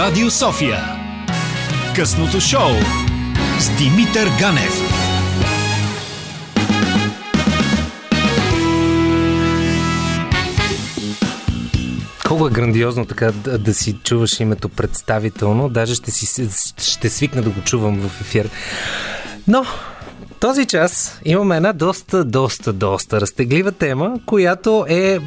Радио 0.00 0.30
София. 0.30 0.78
Късното 1.96 2.40
шоу 2.40 2.70
с 3.58 3.76
Димитър 3.78 4.28
Ганев. 4.38 4.72
Колко 12.28 12.46
е 12.46 12.50
грандиозно 12.50 13.06
така 13.06 13.32
да, 13.32 13.58
да 13.58 13.74
си 13.74 13.98
чуваш 14.04 14.40
името 14.40 14.68
представително. 14.68 15.68
Даже 15.68 15.94
ще, 15.94 16.10
си, 16.10 16.48
ще 16.78 17.10
свикна 17.10 17.42
да 17.42 17.50
го 17.50 17.60
чувам 17.60 18.00
в 18.00 18.20
ефир. 18.20 18.50
Но 19.48 19.64
този 20.40 20.66
час 20.66 21.20
имаме 21.24 21.56
една 21.56 21.72
доста, 21.72 22.24
доста, 22.24 22.72
доста 22.72 23.20
разтеглива 23.20 23.72
тема, 23.72 24.18
която 24.26 24.86
е 24.88 25.18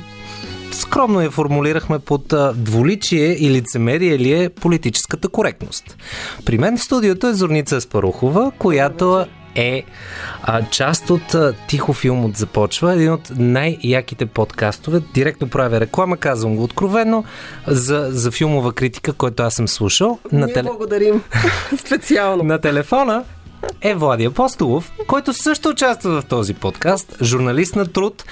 скромно 0.74 1.22
я 1.22 1.32
формулирахме 1.32 2.00
под 2.00 2.34
дволичие 2.56 3.46
и 3.46 3.52
лицемерие 3.52 4.20
ли 4.20 4.44
е 4.44 4.50
политическата 4.50 5.30
коректност. 5.30 5.98
При 6.46 6.58
мен 6.58 6.78
в 6.78 6.84
студиото 6.84 7.28
е 7.28 7.34
Зорница 7.34 7.82
Спарухова, 7.82 8.52
която 8.58 9.26
е 9.56 9.84
а, 10.44 10.62
част 10.70 11.10
от 11.10 11.34
а, 11.34 11.54
Тихо 11.68 11.94
филм 11.94 12.26
от 12.26 12.38
Започва, 12.38 12.94
един 12.94 13.14
от 13.14 13.32
най-яките 13.38 14.26
подкастове. 14.26 15.02
Директно 15.14 15.50
правя 15.50 15.80
реклама, 15.80 16.18
казвам 16.18 16.56
го 16.56 16.64
откровенно, 16.64 17.24
за, 17.68 18.08
за 18.12 18.32
филмова 18.32 18.74
критика, 18.74 19.14
който 19.14 19.44
аз 19.44 19.54
съм 19.54 19.68
слушал. 19.68 20.20
На 20.32 20.46
Ние 20.46 20.54
теле... 20.54 20.64
благодарим 20.64 21.24
специално. 21.86 22.44
На 22.44 22.60
телефона 22.60 23.24
е 23.82 23.94
Влади 23.94 24.26
Апостолов, 24.26 24.92
който 25.08 25.34
също 25.34 25.70
участва 25.70 26.22
в 26.22 26.26
този 26.26 26.54
подкаст, 26.54 27.18
журналист 27.24 27.76
на 27.76 27.92
труд 27.94 28.24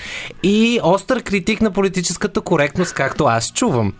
и 0.43 0.79
остър 0.83 1.23
критик 1.23 1.61
на 1.61 1.71
политическата 1.71 2.41
коректност, 2.41 2.93
както 2.93 3.25
аз 3.25 3.53
чувам. 3.53 3.93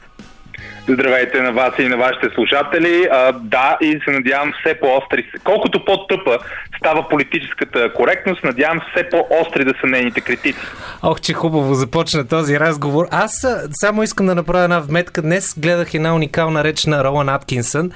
Здравейте 0.88 1.42
на 1.42 1.52
вас 1.52 1.73
и 1.80 1.88
на 1.88 1.97
вашите 1.97 2.30
слушатели. 2.36 3.08
А, 3.11 3.31
да, 3.31 3.78
и 3.81 4.00
се 4.05 4.11
надявам 4.11 4.53
все 4.59 4.80
по-остри. 4.80 5.31
Колкото 5.44 5.86
по-тъпа 5.86 6.38
става 6.78 7.09
политическата 7.09 7.94
коректност, 7.94 8.44
надявам 8.44 8.81
все 8.92 9.09
по-остри 9.09 9.66
да 9.66 9.73
са 9.81 9.88
нейните 9.88 10.22
критици. 10.22 10.59
Ох, 11.03 11.22
че 11.22 11.33
хубаво 11.33 11.73
започна 11.73 12.27
този 12.27 12.59
разговор. 12.59 13.08
Аз 13.11 13.48
само 13.81 14.03
искам 14.03 14.25
да 14.25 14.36
направя 14.36 14.64
една 14.64 14.80
вметка. 14.80 15.22
Днес 15.22 15.59
гледах 15.59 15.94
една 15.94 16.16
уникална 16.16 16.64
реч 16.64 16.86
на 16.86 17.03
Ролан 17.03 17.30
Аткинсън, 17.30 17.92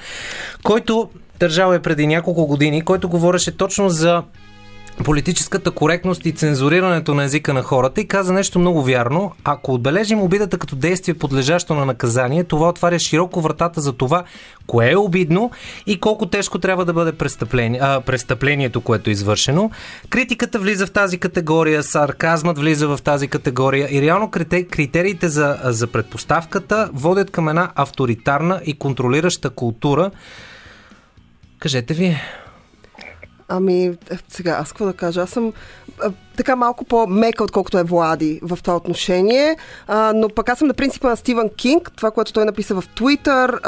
който 0.62 1.10
държал 1.38 1.72
е 1.72 1.82
преди 1.82 2.06
няколко 2.06 2.46
години, 2.46 2.82
който 2.82 3.08
говореше 3.08 3.56
точно 3.56 3.88
за 3.88 4.22
политическата 5.04 5.70
коректност 5.70 6.26
и 6.26 6.32
цензурирането 6.32 7.14
на 7.14 7.24
езика 7.24 7.54
на 7.54 7.62
хората 7.62 8.00
и 8.00 8.08
каза 8.08 8.32
нещо 8.32 8.58
много 8.58 8.82
вярно. 8.82 9.32
Ако 9.44 9.74
отбележим 9.74 10.22
обидата 10.22 10.58
като 10.58 10.76
действие 10.76 11.14
подлежащо 11.14 11.74
на 11.74 11.84
наказание, 11.84 12.44
това 12.44 12.68
отваря 12.68 12.98
широко 12.98 13.40
вратата 13.40 13.80
за 13.80 13.92
това, 13.92 14.24
кое 14.66 14.90
е 14.90 14.96
обидно 14.96 15.50
и 15.86 16.00
колко 16.00 16.26
тежко 16.26 16.58
трябва 16.58 16.84
да 16.84 16.92
бъде 16.92 17.12
престъпление, 17.12 17.80
а, 17.82 18.00
престъплението, 18.00 18.80
което 18.80 19.10
е 19.10 19.12
извършено. 19.12 19.70
Критиката 20.10 20.58
влиза 20.58 20.86
в 20.86 20.90
тази 20.90 21.18
категория, 21.18 21.82
сарказмът 21.82 22.58
влиза 22.58 22.88
в 22.88 22.98
тази 23.02 23.28
категория 23.28 23.88
и 23.90 24.02
реално 24.02 24.30
критериите 24.30 25.28
за, 25.28 25.58
за 25.64 25.86
предпоставката 25.86 26.90
водят 26.92 27.30
към 27.30 27.48
една 27.48 27.70
авторитарна 27.74 28.60
и 28.64 28.78
контролираща 28.78 29.50
култура, 29.50 30.10
Кажете 31.58 31.94
ви. 31.94 32.16
Ами, 33.48 33.98
сега, 34.28 34.52
аз 34.52 34.68
какво 34.68 34.84
да 34.84 34.92
кажа? 34.92 35.22
Аз 35.22 35.30
съм 35.30 35.52
така 36.36 36.56
малко 36.56 36.84
по-мека, 36.84 37.44
отколкото 37.44 37.78
е 37.78 37.82
Влади 37.82 38.40
в 38.42 38.58
това 38.62 38.76
отношение. 38.76 39.56
А, 39.86 40.12
но 40.14 40.28
пък 40.28 40.48
аз 40.48 40.58
съм 40.58 40.68
на 40.68 40.74
принципа 40.74 41.08
на 41.08 41.16
Стивън 41.16 41.48
Кинг, 41.56 41.92
това, 41.96 42.10
което 42.10 42.32
той 42.32 42.44
написа 42.44 42.80
в 42.80 42.84
Твитър, 42.96 43.60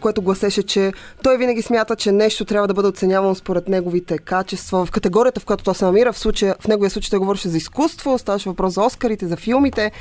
което 0.00 0.22
гласеше, 0.22 0.62
че 0.62 0.92
той 1.22 1.36
винаги 1.36 1.62
смята, 1.62 1.96
че 1.96 2.12
нещо 2.12 2.44
трябва 2.44 2.68
да 2.68 2.74
бъде 2.74 2.88
оценявано 2.88 3.34
според 3.34 3.68
неговите 3.68 4.18
качества. 4.18 4.86
В 4.86 4.90
категорията, 4.90 5.40
в 5.40 5.44
която 5.44 5.64
той 5.64 5.74
се 5.74 5.84
намира, 5.84 6.12
в, 6.12 6.18
случая, 6.18 6.56
в 6.60 6.68
неговия 6.68 6.90
случай 6.90 7.10
той 7.10 7.18
говореше 7.18 7.48
за 7.48 7.56
изкуство, 7.56 8.18
ставаше 8.18 8.48
въпрос 8.48 8.74
за 8.74 8.82
Оскарите, 8.82 9.26
за 9.26 9.36
филмите. 9.36 9.92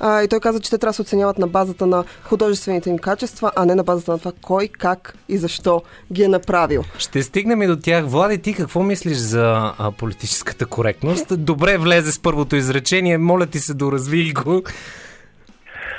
А, 0.00 0.22
и 0.22 0.28
той 0.28 0.40
каза, 0.40 0.60
че 0.60 0.70
те 0.70 0.78
трябва 0.78 0.90
да 0.90 0.94
се 0.94 1.02
оценяват 1.02 1.38
на 1.38 1.46
базата 1.46 1.86
на 1.86 2.04
художествените 2.22 2.90
им 2.90 2.98
качества, 2.98 3.52
а 3.56 3.64
не 3.64 3.74
на 3.74 3.84
базата 3.84 4.12
на 4.12 4.18
това 4.18 4.32
кой, 4.42 4.68
как 4.68 5.16
и 5.28 5.38
защо 5.38 5.82
ги 6.12 6.22
е 6.22 6.28
направил. 6.28 6.84
Ще 6.98 7.22
стигнем 7.22 7.62
и 7.62 7.66
до 7.66 7.76
тях. 7.76 8.04
Влади, 8.04 8.38
ти 8.38 8.54
какво 8.54 8.82
мислиш 8.82 9.16
за 9.16 9.72
политическата 9.98 10.66
коректност? 10.66 11.26
Добре 11.58 11.78
влезе 11.78 12.12
с 12.12 12.22
първото 12.22 12.56
изречение. 12.56 13.18
Моля 13.18 13.46
ти 13.46 13.58
се, 13.58 13.74
доразви 13.74 14.32
го. 14.32 14.62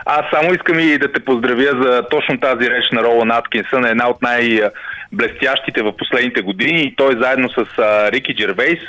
Аз 0.06 0.22
само 0.34 0.54
искам 0.54 0.80
и 0.80 0.98
да 0.98 1.12
те 1.12 1.20
поздравя 1.20 1.84
за 1.84 2.04
точно 2.10 2.40
тази 2.40 2.70
реч 2.70 2.92
на 2.92 3.04
Ролан 3.04 3.32
Аткинсън, 3.32 3.86
една 3.86 4.10
от 4.10 4.22
най-блестящите 4.22 5.82
в 5.82 5.98
последните 5.98 6.42
години 6.42 6.82
и 6.82 6.96
той 6.96 7.16
заедно 7.22 7.50
с 7.50 7.66
Рики 8.12 8.36
Джервейс 8.36 8.80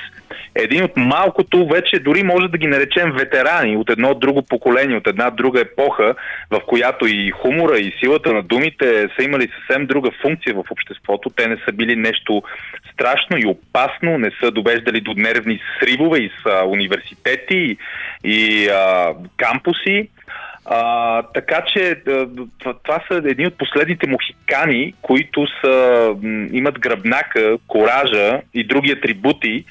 един 0.55 0.85
от 0.85 0.97
малкото 0.97 1.67
вече 1.67 1.99
дори 1.99 2.23
може 2.23 2.49
да 2.49 2.59
ги 2.59 2.67
наречем 2.67 3.13
ветерани 3.13 3.77
от 3.77 3.91
едно 3.91 4.15
друго 4.15 4.43
поколение, 4.43 4.97
от 4.97 5.07
една 5.07 5.31
друга 5.31 5.61
епоха, 5.61 6.15
в 6.51 6.61
която 6.67 7.07
и 7.07 7.31
хумора 7.31 7.79
и 7.79 7.95
силата 8.01 8.33
на 8.33 8.43
думите 8.43 9.09
са 9.19 9.25
имали 9.25 9.49
съвсем 9.59 9.87
друга 9.87 10.11
функция 10.23 10.55
в 10.55 10.71
обществото. 10.71 11.31
Те 11.31 11.49
не 11.49 11.57
са 11.57 11.73
били 11.73 11.97
нещо 11.97 12.43
страшно 12.93 13.39
и 13.39 13.47
опасно, 13.47 14.19
не 14.19 14.31
са 14.43 14.51
довеждали 14.51 15.01
до 15.01 15.15
нервни 15.17 15.61
сривове 15.81 16.19
и 16.19 16.31
с 16.43 16.65
университети 16.67 17.77
и 18.25 18.69
а, 18.69 19.15
кампуси. 19.37 20.09
А, 20.73 21.23
така 21.23 21.65
че 21.73 21.97
това 22.63 23.03
са 23.09 23.23
едни 23.25 23.47
от 23.47 23.59
последните 23.59 24.07
мухикани, 24.07 24.95
които 25.03 25.47
са, 25.61 26.07
имат 26.53 26.79
гръбнака, 26.79 27.57
коража 27.67 28.41
и 28.55 28.65
други 28.65 28.93
атрибути 28.93 29.65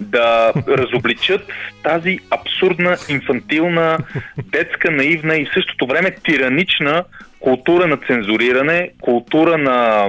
да 0.00 0.52
разобличат 0.68 1.40
тази 1.82 2.18
абсурдна, 2.30 2.96
инфантилна, 3.08 3.98
детска, 4.44 4.90
наивна 4.90 5.36
и 5.36 5.46
в 5.46 5.54
същото 5.54 5.86
време 5.86 6.10
тиранична 6.24 7.04
култура 7.40 7.86
на 7.86 7.96
цензуриране, 7.96 8.90
култура 9.00 9.58
на 9.58 10.08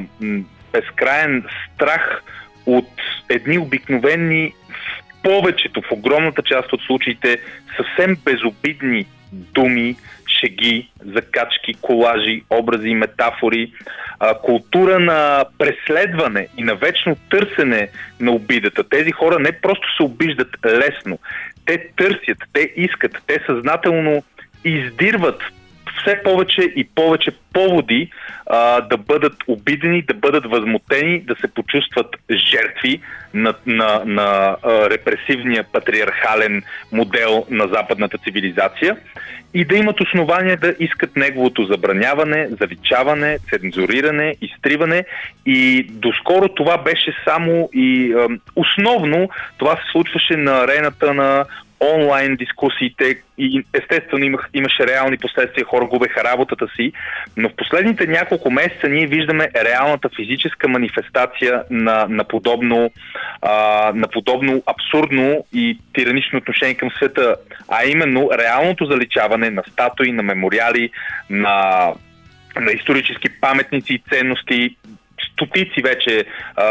безкраен 0.74 1.44
страх 1.74 2.24
от 2.66 2.90
едни 3.30 3.58
обикновени, 3.58 4.54
повечето, 5.24 5.82
в 5.82 5.92
огромната 5.92 6.42
част 6.42 6.74
от 6.74 6.82
случаите, 6.82 7.40
съвсем 7.78 8.18
безобидни 8.26 9.06
думи, 9.32 9.96
шеги, 10.40 10.90
закачки, 11.06 11.74
колажи, 11.82 12.44
образи, 12.50 12.94
метафори, 12.94 13.72
а, 14.20 14.34
култура 14.34 15.00
на 15.00 15.46
преследване 15.58 16.48
и 16.58 16.64
на 16.64 16.76
вечно 16.76 17.18
търсене 17.30 17.90
на 18.20 18.32
обидата. 18.32 18.84
Тези 18.90 19.12
хора 19.12 19.40
не 19.40 19.52
просто 19.52 19.96
се 19.98 20.04
обиждат 20.04 20.50
лесно, 20.66 21.20
те 21.66 21.88
търсят, 21.96 22.38
те 22.54 22.74
искат, 22.76 23.18
те 23.28 23.40
съзнателно 23.46 24.24
издирват 24.66 25.42
все 26.02 26.24
повече 26.24 26.62
и 26.62 26.88
повече 26.96 27.32
поводи 27.54 28.10
а, 28.46 28.82
да 28.82 28.98
бъдат 28.98 29.34
обидени, 29.48 30.02
да 30.02 30.14
бъдат 30.14 30.46
възмутени, 30.46 31.20
да 31.20 31.36
се 31.36 31.48
почувстват 31.48 32.16
жертви 32.32 33.02
на, 33.34 33.54
на, 33.66 34.02
на 34.06 34.58
а, 34.64 34.90
репресивния 34.90 35.66
патриархален 35.72 36.64
модел 36.92 37.46
на 37.50 37.68
западната 37.68 38.18
цивилизация 38.18 38.98
и 39.54 39.66
да 39.66 39.76
имат 39.76 40.02
основания 40.02 40.58
да 40.58 40.76
искат 40.80 41.16
неговото 41.16 41.66
забраняване, 41.66 42.48
заличаване, 42.62 43.38
цензуриране, 43.50 44.36
изтриване. 44.42 45.06
И 45.46 45.84
доскоро 45.92 46.50
това 46.50 46.78
беше 46.78 47.14
само 47.26 47.70
и 47.74 48.14
а, 48.14 48.28
основно 48.56 49.30
това 49.58 49.76
се 49.76 49.92
случваше 49.92 50.38
на 50.38 50.52
арената 50.52 51.14
на 51.14 51.46
онлайн 51.80 52.36
дискусиите 52.36 53.18
и 53.38 53.64
естествено 53.74 54.26
имах, 54.26 54.50
имаше 54.54 54.88
реални 54.88 55.18
последствия, 55.18 55.66
хора 55.66 55.86
губеха 55.86 56.24
работата 56.24 56.68
си, 56.76 56.92
но 57.38 57.50
в 57.50 57.56
последните 57.56 58.08
няколко 58.08 58.52
месеца 58.52 58.90
ние 58.90 59.08
виждаме 59.08 59.50
реалната 59.56 60.10
физическа 60.16 60.68
манифестация 60.68 61.64
на, 61.70 62.08
на, 62.10 62.24
подобно, 62.24 62.92
а, 63.42 63.92
на 63.96 64.08
подобно 64.08 64.64
абсурдно 64.66 65.46
и 65.54 65.80
тиранично 65.94 66.40
отношение 66.40 66.76
към 66.76 66.92
света, 66.92 67.36
а 67.68 67.86
именно 67.86 68.30
реалното 68.38 68.86
заличаване 68.86 69.50
на 69.50 69.64
статуи, 69.72 70.12
на 70.12 70.24
мемориали, 70.24 70.90
на 71.30 71.94
на 72.60 72.72
исторически 72.72 73.30
паметници 73.42 73.94
и 73.94 74.04
ценности, 74.10 74.76
стотици 75.32 75.82
вече 75.84 76.26
а, 76.56 76.66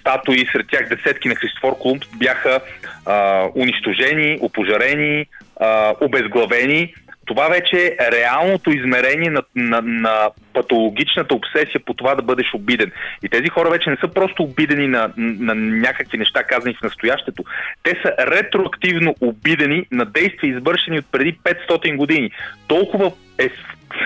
статуи, 0.00 0.48
сред 0.52 0.66
тях 0.70 0.88
десетки 0.88 1.28
на 1.28 1.34
Христофор 1.34 1.78
Колумб 1.78 2.04
бяха 2.16 2.60
а, 3.06 3.48
унищожени, 3.54 4.38
опожарени, 4.40 5.26
а, 5.60 5.94
обезглавени. 6.00 6.94
Това 7.26 7.48
вече 7.48 7.96
е 8.00 8.12
реалното 8.12 8.70
измерение 8.70 9.30
на, 9.30 9.42
на, 9.56 9.82
на 9.82 10.30
патологичната 10.54 11.34
обсесия 11.34 11.80
по 11.86 11.94
това 11.94 12.14
да 12.14 12.22
бъдеш 12.22 12.54
обиден. 12.54 12.92
И 13.22 13.28
тези 13.28 13.48
хора 13.48 13.70
вече 13.70 13.90
не 13.90 13.96
са 13.96 14.08
просто 14.08 14.42
обидени 14.42 14.88
на, 14.88 15.10
на 15.16 15.54
някакви 15.54 16.18
неща, 16.18 16.42
казани 16.42 16.74
в 16.74 16.82
настоящето. 16.82 17.44
Те 17.82 17.90
са 17.90 18.12
ретроактивно 18.26 19.14
обидени 19.20 19.86
на 19.92 20.04
действия, 20.04 20.50
извършени 20.50 20.98
от 20.98 21.06
преди 21.12 21.38
500 21.38 21.96
години. 21.96 22.30
Толкова 22.68 23.12
е 23.38 23.50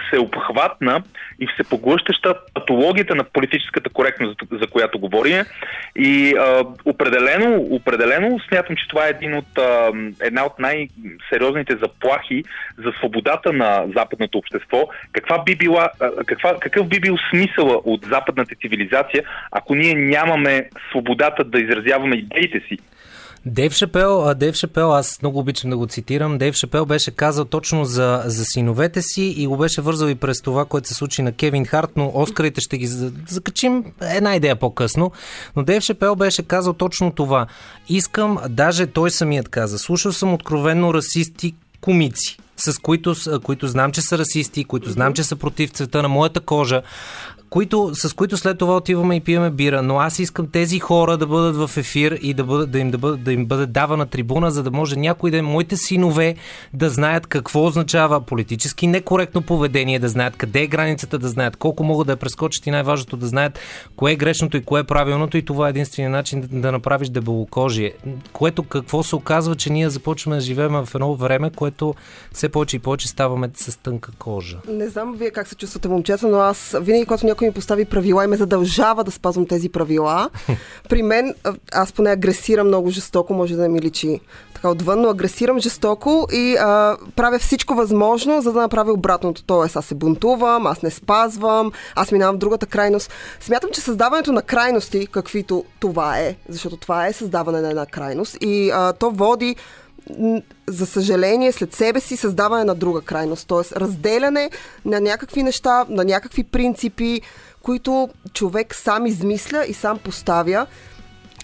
всеобхватна 0.07 1.03
и 1.41 1.47
всепоглъщаща 1.55 2.35
патологията 2.55 3.15
на 3.15 3.25
политическата 3.25 3.91
коректност, 3.91 4.43
за, 4.53 4.67
която 4.67 4.99
говорим. 4.99 5.45
И 5.97 6.35
а, 6.39 6.65
определено, 6.85 7.57
определено 7.71 8.41
смятам, 8.49 8.77
че 8.77 8.89
това 8.89 9.07
е 9.07 9.11
един 9.11 9.35
от, 9.35 9.59
а, 9.59 9.93
една 10.23 10.45
от 10.45 10.59
най-сериозните 10.59 11.77
заплахи 11.77 12.45
за 12.79 12.93
свободата 12.99 13.53
на 13.53 13.85
западното 13.97 14.39
общество. 14.39 14.89
Каква 15.13 15.43
би 15.45 15.57
била, 15.57 15.91
а, 16.01 16.11
каква, 16.27 16.55
какъв 16.61 16.89
би 16.89 17.01
бил 17.01 17.17
смисъла 17.31 17.81
от 17.85 18.05
западната 18.05 18.55
цивилизация, 18.55 19.23
ако 19.53 19.75
ние 19.75 19.95
нямаме 19.95 20.69
свободата 20.91 21.45
да 21.45 21.61
изразяваме 21.61 22.17
идеите 22.17 22.61
си? 22.69 22.79
Дейв 23.47 23.73
Шапел, 23.73 24.35
Дейв 24.35 24.55
Шапел, 24.55 24.95
аз 24.95 25.23
много 25.23 25.39
обичам 25.39 25.71
да 25.71 25.77
го 25.77 25.87
цитирам. 25.87 26.39
Дейв 26.39 26.55
Шапел 26.55 26.87
беше 26.87 27.11
казал 27.11 27.45
точно 27.45 27.85
за, 27.85 28.23
за 28.27 28.45
синовете 28.45 29.03
си 29.03 29.23
и 29.23 29.47
го 29.47 29.57
беше 29.57 29.81
вързал 29.81 30.09
и 30.09 30.15
през 30.15 30.43
това, 30.43 30.65
което 30.65 30.89
се 30.89 30.95
случи 30.95 31.23
на 31.23 31.33
Кевин 31.33 31.65
Харт, 31.65 31.91
но 31.97 32.13
Оскарите 32.15 32.61
ще 32.61 32.79
ги 32.79 32.87
закачим 33.29 33.85
една 34.01 34.37
идея 34.37 34.57
по-късно. 34.57 35.13
Но 35.57 35.63
Дейв 35.63 35.83
Шапел 35.83 36.17
беше 36.17 36.43
казал 36.43 36.73
точно 36.73 37.13
това. 37.13 37.47
Искам, 37.89 38.39
даже 38.49 38.87
той 38.87 39.11
самият 39.11 39.49
каза, 39.49 39.79
слушал 39.79 40.13
съм 40.13 40.35
откровенно 40.35 40.95
расисти 40.95 41.55
комици 41.81 42.39
с 42.57 42.79
които, 42.79 43.15
които 43.43 43.67
знам, 43.67 43.93
че 43.93 44.03
са 44.03 44.19
расисти, 44.19 44.65
които 44.65 44.91
знам, 44.91 45.15
че 45.15 45.25
са 45.25 45.37
против 45.37 45.71
цвета 45.71 46.03
на 46.03 46.09
моята 46.09 46.41
кожа, 46.41 46.83
които, 47.51 47.91
с 47.95 48.13
които 48.13 48.37
след 48.37 48.59
това 48.59 48.77
отиваме 48.77 49.17
и 49.17 49.21
пиеме 49.21 49.51
бира. 49.51 49.83
Но 49.83 49.99
аз 49.99 50.19
искам 50.19 50.47
тези 50.47 50.79
хора 50.79 51.17
да 51.17 51.27
бъдат 51.27 51.57
в 51.57 51.77
ефир 51.77 52.19
и 52.23 52.35
да, 52.35 52.45
бъдат, 52.45 52.71
да, 52.71 52.79
им, 52.79 52.91
да, 52.91 52.99
бъдат, 52.99 53.23
да 53.23 53.33
им 53.33 53.47
бъде 53.47 53.67
давана 53.67 54.07
трибуна, 54.07 54.51
за 54.51 54.63
да 54.63 54.71
може 54.71 54.97
някой 54.97 55.31
да 55.31 55.43
моите 55.43 55.77
синове 55.77 56.35
да 56.75 56.91
знаят 56.91 57.27
какво 57.27 57.67
означава 57.67 58.21
политически 58.21 58.87
некоректно 58.87 59.43
поведение, 59.43 59.99
да 59.99 60.09
знаят 60.09 60.37
къде 60.37 60.63
е 60.63 60.67
границата, 60.67 61.19
да 61.19 61.29
знаят 61.29 61.57
колко 61.57 61.85
могат 61.85 62.07
да 62.07 62.13
я 62.13 62.17
прескочат 62.17 62.67
и 62.67 62.71
най-важното 62.71 63.17
да 63.17 63.27
знаят 63.27 63.59
кое 63.97 64.13
е 64.13 64.17
грешното 64.17 64.57
и 64.57 64.65
кое 64.65 64.81
е 64.81 64.85
правилното 64.85 65.37
и 65.37 65.45
това 65.45 65.67
е 65.67 65.71
единствения 65.71 66.11
начин 66.11 66.41
да, 66.41 66.49
да 66.61 66.73
направиш 66.73 67.09
дебелокожие. 67.09 67.93
Което 68.33 68.63
какво 68.63 69.03
се 69.03 69.17
оказва, 69.17 69.57
че 69.57 69.73
ние 69.73 69.91
започваме 69.91 70.37
да 70.37 70.43
живеем 70.43 70.73
в 70.73 70.89
едно 70.95 71.15
време, 71.15 71.51
което 71.51 71.95
все 72.33 72.49
повече 72.49 72.77
и 72.77 72.79
повече 72.79 73.09
ставаме 73.09 73.51
с 73.55 73.79
тънка 73.79 74.13
кожа. 74.19 74.59
Не 74.69 74.89
знам 74.89 75.15
вие 75.19 75.31
как 75.31 75.49
се 75.49 75.55
чувствате, 75.55 75.89
момчета, 75.89 76.29
но 76.29 76.39
аз 76.39 76.77
винаги, 76.81 77.05
когато 77.05 77.27
някой 77.27 77.40
ми 77.45 77.53
постави 77.53 77.85
правила 77.85 78.25
и 78.25 78.27
ме 78.27 78.37
задължава 78.37 79.05
да 79.05 79.11
спазвам 79.11 79.47
тези 79.47 79.69
правила, 79.69 80.31
при 80.89 81.03
мен, 81.03 81.35
аз 81.73 81.93
поне 81.93 82.11
агресирам 82.11 82.67
много 82.67 82.91
жестоко, 82.91 83.35
може 83.35 83.57
да 83.57 83.69
ми 83.69 83.81
личи 83.81 84.21
така 84.55 84.71
отвън, 84.71 85.01
но 85.01 85.09
агресирам 85.09 85.61
жестоко 85.61 86.27
и 86.33 86.57
а, 86.57 86.97
правя 87.17 87.39
всичко 87.39 87.75
възможно, 87.75 88.43
за 88.43 88.53
да 88.53 88.61
направя 88.61 88.93
обратното. 88.93 89.45
Тоест, 89.45 89.77
аз 89.77 89.87
се 89.87 89.95
бунтувам, 89.95 90.67
аз 90.67 90.83
не 90.83 90.91
спазвам, 90.91 91.73
аз 91.95 92.13
минавам 92.13 92.37
в 92.37 92.39
другата 92.39 92.67
крайност. 92.67 93.13
Смятам, 93.41 93.71
че 93.73 93.81
създаването 93.81 94.33
на 94.33 94.43
крайности, 94.43 95.07
каквито 95.07 95.65
това 95.81 96.19
е, 96.19 96.37
защото 96.49 96.77
това 96.77 97.07
е 97.07 97.13
създаване 97.13 97.61
на 97.61 97.71
една 97.71 97.87
крайност 97.87 98.37
и 98.41 98.71
а, 98.71 98.93
то 98.93 99.11
води 99.11 99.57
за 100.67 100.87
съжаление, 100.87 101.53
след 101.53 101.75
себе 101.75 102.01
си 102.01 102.17
създаване 102.17 102.65
на 102.65 102.75
друга 102.75 103.01
крайност. 103.01 103.49
Т.е. 103.49 103.81
разделяне 103.81 104.51
на 104.85 105.01
някакви 105.01 105.43
неща, 105.43 105.87
на 105.89 106.05
някакви 106.05 106.45
принципи, 106.45 107.21
които 107.63 108.09
човек 108.33 108.75
сам 108.75 109.07
измисля 109.07 109.65
и 109.69 109.75
сам 109.75 109.99
поставя 109.99 110.67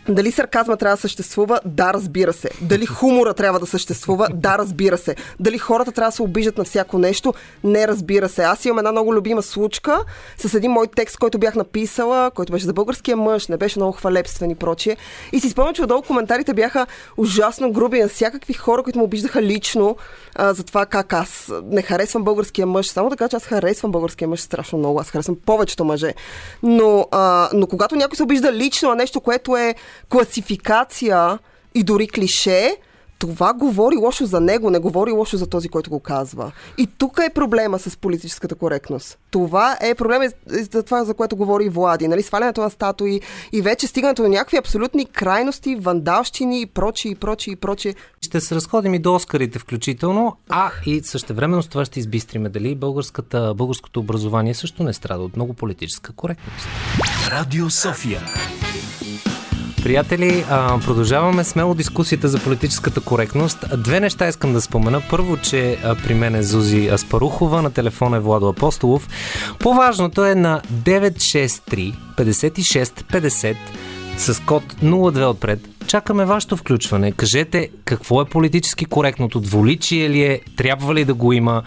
дали 0.08 0.32
сарказма 0.32 0.76
трябва 0.76 0.96
да 0.96 1.00
съществува? 1.00 1.60
Да, 1.64 1.94
разбира 1.94 2.32
се. 2.32 2.48
Дали 2.60 2.86
хумора 2.86 3.34
трябва 3.34 3.60
да 3.60 3.66
съществува? 3.66 4.28
Да, 4.34 4.58
разбира 4.58 4.98
се. 4.98 5.16
Дали 5.40 5.58
хората 5.58 5.92
трябва 5.92 6.10
да 6.10 6.16
се 6.16 6.22
обижат 6.22 6.58
на 6.58 6.64
всяко 6.64 6.98
нещо? 6.98 7.34
Не, 7.64 7.88
разбира 7.88 8.28
се. 8.28 8.42
Аз 8.42 8.64
имам 8.64 8.78
една 8.78 8.92
много 8.92 9.14
любима 9.14 9.42
случка 9.42 10.04
с 10.38 10.54
един 10.54 10.70
мой 10.70 10.86
текст, 10.96 11.16
който 11.16 11.38
бях 11.38 11.54
написала, 11.54 12.30
който 12.30 12.52
беше 12.52 12.64
за 12.64 12.72
българския 12.72 13.16
мъж, 13.16 13.48
не 13.48 13.56
беше 13.56 13.78
много 13.78 13.92
хвалебствен 13.92 14.50
и 14.50 14.54
прочие. 14.54 14.96
И 15.32 15.40
си 15.40 15.50
спомням, 15.50 15.74
че 15.74 15.82
отдолу 15.82 16.02
коментарите 16.02 16.54
бяха 16.54 16.86
ужасно 17.16 17.72
груби 17.72 18.00
на 18.00 18.08
всякакви 18.08 18.52
хора, 18.52 18.82
които 18.82 18.98
му 18.98 19.04
обиждаха 19.04 19.42
лично 19.42 19.96
а, 20.34 20.54
за 20.54 20.64
това 20.64 20.86
как 20.86 21.12
аз 21.12 21.52
не 21.64 21.82
харесвам 21.82 22.24
българския 22.24 22.66
мъж. 22.66 22.86
Само 22.86 23.10
така, 23.10 23.28
че 23.28 23.36
аз 23.36 23.44
харесвам 23.44 23.92
българския 23.92 24.28
мъж 24.28 24.40
страшно 24.40 24.78
много. 24.78 25.00
Аз 25.00 25.10
харесвам 25.10 25.36
повечето 25.46 25.84
мъже. 25.84 26.14
Но, 26.62 27.06
а, 27.10 27.48
но 27.52 27.66
когато 27.66 27.96
някой 27.96 28.16
се 28.16 28.22
обижда 28.22 28.52
лично 28.52 28.88
на 28.88 28.94
нещо, 28.94 29.20
което 29.20 29.56
е 29.56 29.74
класификация 30.08 31.38
и 31.74 31.82
дори 31.82 32.08
клише, 32.08 32.76
това 33.18 33.52
говори 33.52 33.96
лошо 33.96 34.26
за 34.26 34.40
него, 34.40 34.70
не 34.70 34.78
говори 34.78 35.12
лошо 35.12 35.36
за 35.36 35.46
този, 35.46 35.68
който 35.68 35.90
го 35.90 36.00
казва. 36.00 36.52
И 36.78 36.86
тук 36.86 37.20
е 37.26 37.34
проблема 37.34 37.78
с 37.78 37.96
политическата 37.96 38.54
коректност. 38.54 39.18
Това 39.30 39.76
е 39.80 39.94
проблема 39.94 40.24
за 40.46 40.82
това, 40.82 41.04
за 41.04 41.14
което 41.14 41.36
говори 41.36 41.68
Влади. 41.68 42.08
Нали? 42.08 42.22
Свалянето 42.22 42.60
на 42.60 42.70
статуи 42.70 43.20
и 43.52 43.62
вече 43.62 43.86
стигането 43.86 44.22
на 44.22 44.28
някакви 44.28 44.56
абсолютни 44.56 45.06
крайности, 45.06 45.76
вандалщини 45.76 46.60
и 46.60 46.66
прочи, 46.66 47.08
и 47.08 47.14
прочи, 47.14 47.50
и 47.50 47.56
прочи. 47.56 47.94
Ще 48.20 48.40
се 48.40 48.54
разходим 48.54 48.94
и 48.94 48.98
до 48.98 49.14
Оскарите 49.14 49.58
включително, 49.58 50.36
а 50.48 50.70
и 50.86 51.00
същевременно 51.04 51.62
с 51.62 51.68
това 51.68 51.84
ще 51.84 52.00
избистриме 52.00 52.48
дали 52.48 52.74
българската, 52.74 53.54
българското 53.56 54.00
образование 54.00 54.54
също 54.54 54.82
не 54.82 54.92
страда 54.92 55.22
от 55.22 55.36
много 55.36 55.54
политическа 55.54 56.12
коректност. 56.12 56.66
Радио 57.30 57.70
София. 57.70 58.20
Приятели, 59.86 60.44
продължаваме 60.84 61.44
смело 61.44 61.74
дискусията 61.74 62.28
за 62.28 62.38
политическата 62.38 63.00
коректност. 63.00 63.64
Две 63.84 64.00
неща 64.00 64.28
искам 64.28 64.52
да 64.52 64.60
спомена. 64.60 65.02
Първо, 65.10 65.36
че 65.36 65.78
при 66.04 66.14
мен 66.14 66.34
е 66.34 66.42
Зузи 66.42 66.88
Аспарухова, 66.88 67.62
на 67.62 67.70
телефона 67.70 68.16
е 68.16 68.20
Владо 68.20 68.48
Апостолов. 68.48 69.08
По-важното 69.58 70.24
е 70.24 70.34
на 70.34 70.62
963 70.72 71.94
56 72.16 72.84
50 72.84 73.56
с 74.16 74.42
код 74.42 74.62
02 74.82 75.30
отпред. 75.30 75.60
Чакаме 75.86 76.24
вашето 76.24 76.56
включване. 76.56 77.12
Кажете 77.12 77.68
какво 77.84 78.20
е 78.20 78.24
политически 78.24 78.84
коректното, 78.84 79.40
дволичие 79.40 80.10
ли 80.10 80.22
е, 80.22 80.40
трябва 80.56 80.94
ли 80.94 81.04
да 81.04 81.14
го 81.14 81.32
има 81.32 81.62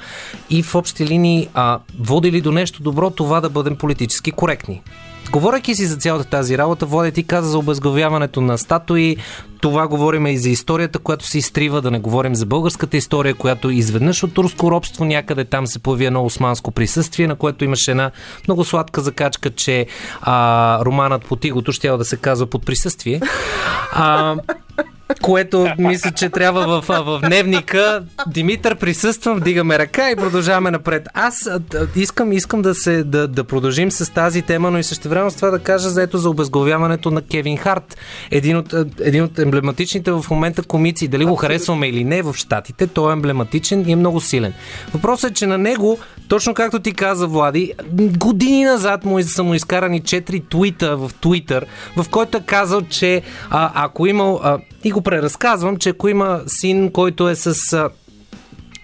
и 0.50 0.64
в 0.64 0.76
общи 0.76 1.06
линии 1.06 1.48
а, 1.54 1.80
води 2.00 2.32
ли 2.32 2.42
до 2.42 2.52
нещо 2.52 2.84
добро 2.84 3.10
това 3.10 3.42
да 3.42 3.50
бъдем 3.50 3.76
политически 3.76 4.32
коректни. 4.32 4.82
Говорейки 5.32 5.76
си 5.76 5.86
за 5.86 5.98
цялата 5.98 6.30
тази 6.30 6.58
работа, 6.58 6.86
Влади 6.86 7.12
ти 7.12 7.24
каза 7.24 7.50
за 7.50 7.58
обезглавяването 7.58 8.42
на 8.42 8.58
статуи, 8.58 9.18
това 9.62 9.88
говорим 9.88 10.28
и 10.28 10.38
за 10.38 10.50
историята, 10.50 11.00
която 11.00 11.28
се 11.28 11.38
изтрива, 11.38 11.82
да 11.82 11.92
не 11.92 12.00
говорим 12.00 12.36
за 12.36 12.46
българската 12.46 12.98
история, 12.98 13.36
която 13.36 13.70
изведнъж 13.70 14.24
от 14.24 14.34
турско 14.34 14.72
робство 14.72 15.06
някъде 15.06 15.46
там 15.46 15.68
се 15.68 15.80
появи 15.80 16.06
едно 16.06 16.26
османско 16.26 16.72
присъствие, 16.72 17.28
на 17.28 17.36
което 17.36 17.66
имаше 17.66 17.92
една 17.92 18.12
много 18.48 18.66
сладка 18.66 19.02
закачка, 19.02 19.50
че 19.50 19.86
а, 20.22 20.86
романът 20.86 21.26
по 21.26 21.36
тигото 21.36 21.72
ще 21.72 21.90
да 21.90 22.06
се 22.06 22.18
казва 22.18 22.48
под 22.48 22.66
присъствие. 22.66 23.22
А, 23.92 24.36
което 25.22 25.68
мисля, 25.78 26.12
че 26.12 26.30
трябва 26.30 26.82
в, 26.82 26.88
в 26.88 27.20
дневника. 27.28 28.04
Димитър, 28.28 28.76
присъствам, 28.76 29.38
вдигаме 29.38 29.80
ръка 29.80 30.12
и 30.12 30.16
продължаваме 30.16 30.72
напред. 30.72 31.08
Аз 31.14 31.50
искам, 31.96 32.32
искам 32.32 32.62
да, 32.62 32.76
се, 32.76 33.04
да, 33.04 33.28
да 33.28 33.44
продължим 33.44 33.92
с 33.92 34.14
тази 34.14 34.42
тема, 34.42 34.72
но 34.72 34.80
и 34.80 34.84
също 34.84 35.10
време 35.10 35.32
с 35.32 35.36
това 35.36 35.50
да 35.50 35.60
кажа 35.60 35.90
за 35.90 36.04
ето 36.04 36.18
за 36.18 36.30
обезглавяването 36.30 37.12
на 37.12 37.22
Кевин 37.22 37.58
Харт. 37.58 37.98
Един 38.32 38.58
от, 38.58 38.74
един 39.02 39.24
от 39.24 39.40
емблематичните 39.40 40.12
в 40.12 40.26
момента 40.32 40.64
комици. 40.64 41.08
Дали 41.08 41.26
го 41.26 41.36
харесваме 41.36 41.88
или 41.88 42.04
не 42.04 42.22
в 42.22 42.34
Штатите, 42.34 42.88
той 42.88 43.12
е 43.12 43.14
емблематичен 43.14 43.90
и 43.90 43.92
е 43.92 43.96
много 43.96 44.22
силен. 44.22 44.54
Въпросът 44.94 45.32
е, 45.32 45.34
че 45.34 45.48
на 45.48 45.58
него, 45.58 46.00
точно 46.28 46.54
както 46.54 46.80
ти 46.80 46.94
каза, 46.94 47.28
Влади, 47.28 47.74
години 48.18 48.64
назад 48.64 49.06
му 49.06 49.24
са 49.24 49.44
му 49.44 49.54
изкарани 49.54 50.02
4 50.02 50.50
твита 50.50 50.98
в 50.98 51.12
Твитър, 51.22 51.66
в 51.98 52.10
който 52.10 52.38
е 52.38 52.42
казал, 52.42 52.82
че 52.82 53.22
а, 53.50 53.72
ако 53.76 54.08
имал 54.08 54.40
а, 54.44 54.58
и 54.84 54.92
го 54.92 55.02
преразказвам, 55.02 55.78
че 55.78 55.90
ако 55.90 56.08
има 56.08 56.42
син, 56.48 56.92
който 56.92 57.30
е 57.30 57.36
с 57.36 57.54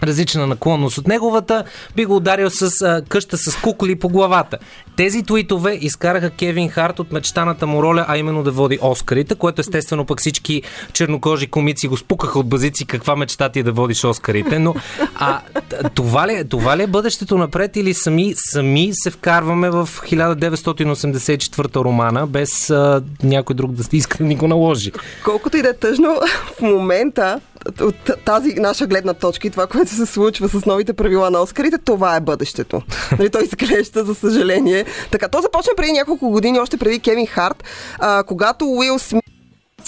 различна 0.02 0.46
наклонност 0.46 0.98
от 0.98 1.08
неговата, 1.08 1.64
би 1.96 2.04
го 2.04 2.16
ударил 2.16 2.50
с 2.50 2.82
а, 2.82 3.02
къща 3.08 3.36
с 3.36 3.56
кукли 3.56 3.96
по 3.98 4.08
главата. 4.08 4.58
Тези 4.96 5.22
твитове 5.22 5.78
изкараха 5.80 6.30
Кевин 6.30 6.68
Харт 6.68 6.98
от 6.98 7.12
мечтаната 7.12 7.66
му 7.66 7.82
роля, 7.82 8.04
а 8.08 8.18
именно 8.18 8.42
да 8.42 8.50
води 8.50 8.78
Оскарите, 8.82 9.34
което 9.34 9.60
естествено 9.60 10.06
пък 10.06 10.20
всички 10.20 10.62
чернокожи 10.92 11.46
комици 11.46 11.88
го 11.88 11.96
спукаха 11.96 12.38
от 12.38 12.48
базици 12.48 12.86
каква 12.86 13.16
мечта 13.16 13.48
ти 13.48 13.58
е 13.58 13.62
да 13.62 13.72
водиш 13.72 14.04
Оскарите, 14.04 14.58
но 14.58 14.74
а, 15.14 15.40
това, 15.94 16.28
ли, 16.28 16.48
това 16.48 16.76
ли 16.76 16.82
е 16.82 16.86
бъдещето 16.86 17.38
напред 17.38 17.76
или 17.76 17.94
сами, 17.94 18.32
сами 18.36 18.90
се 18.92 19.10
вкарваме 19.10 19.70
в 19.70 19.88
1984 20.02 21.84
романа, 21.84 22.26
без 22.26 22.70
а, 22.70 23.02
някой 23.22 23.56
друг 23.56 23.72
да 23.72 23.96
иска 23.96 24.18
да 24.18 24.24
ни 24.24 24.36
го 24.36 24.48
наложи? 24.48 24.92
Колкото 25.24 25.56
и 25.56 25.62
да 25.62 25.68
е 25.68 25.72
тъжно, 25.72 26.20
в 26.58 26.60
момента 26.60 27.40
от 27.80 28.24
тази 28.24 28.54
наша 28.54 28.86
гледна 28.86 29.14
точка 29.14 29.46
и 29.46 29.50
това, 29.50 29.66
което 29.66 29.90
се 29.90 30.06
случва 30.06 30.48
с 30.48 30.66
новите 30.66 30.92
правила 30.92 31.30
на 31.30 31.40
Оскарите, 31.40 31.78
това 31.78 32.16
е 32.16 32.20
бъдещето. 32.20 32.82
Нали, 33.18 33.30
той 33.30 33.42
изглежда, 33.44 34.04
за 34.04 34.14
съжаление. 34.14 34.84
Така, 35.10 35.28
то 35.28 35.40
започна 35.40 35.72
преди 35.76 35.92
няколко 35.92 36.30
години, 36.30 36.60
още 36.60 36.76
преди 36.76 37.00
Кевин 37.00 37.26
Харт, 37.26 37.64
а, 37.98 38.22
когато 38.22 38.64
Уил 38.64 38.98
Смит 38.98 39.24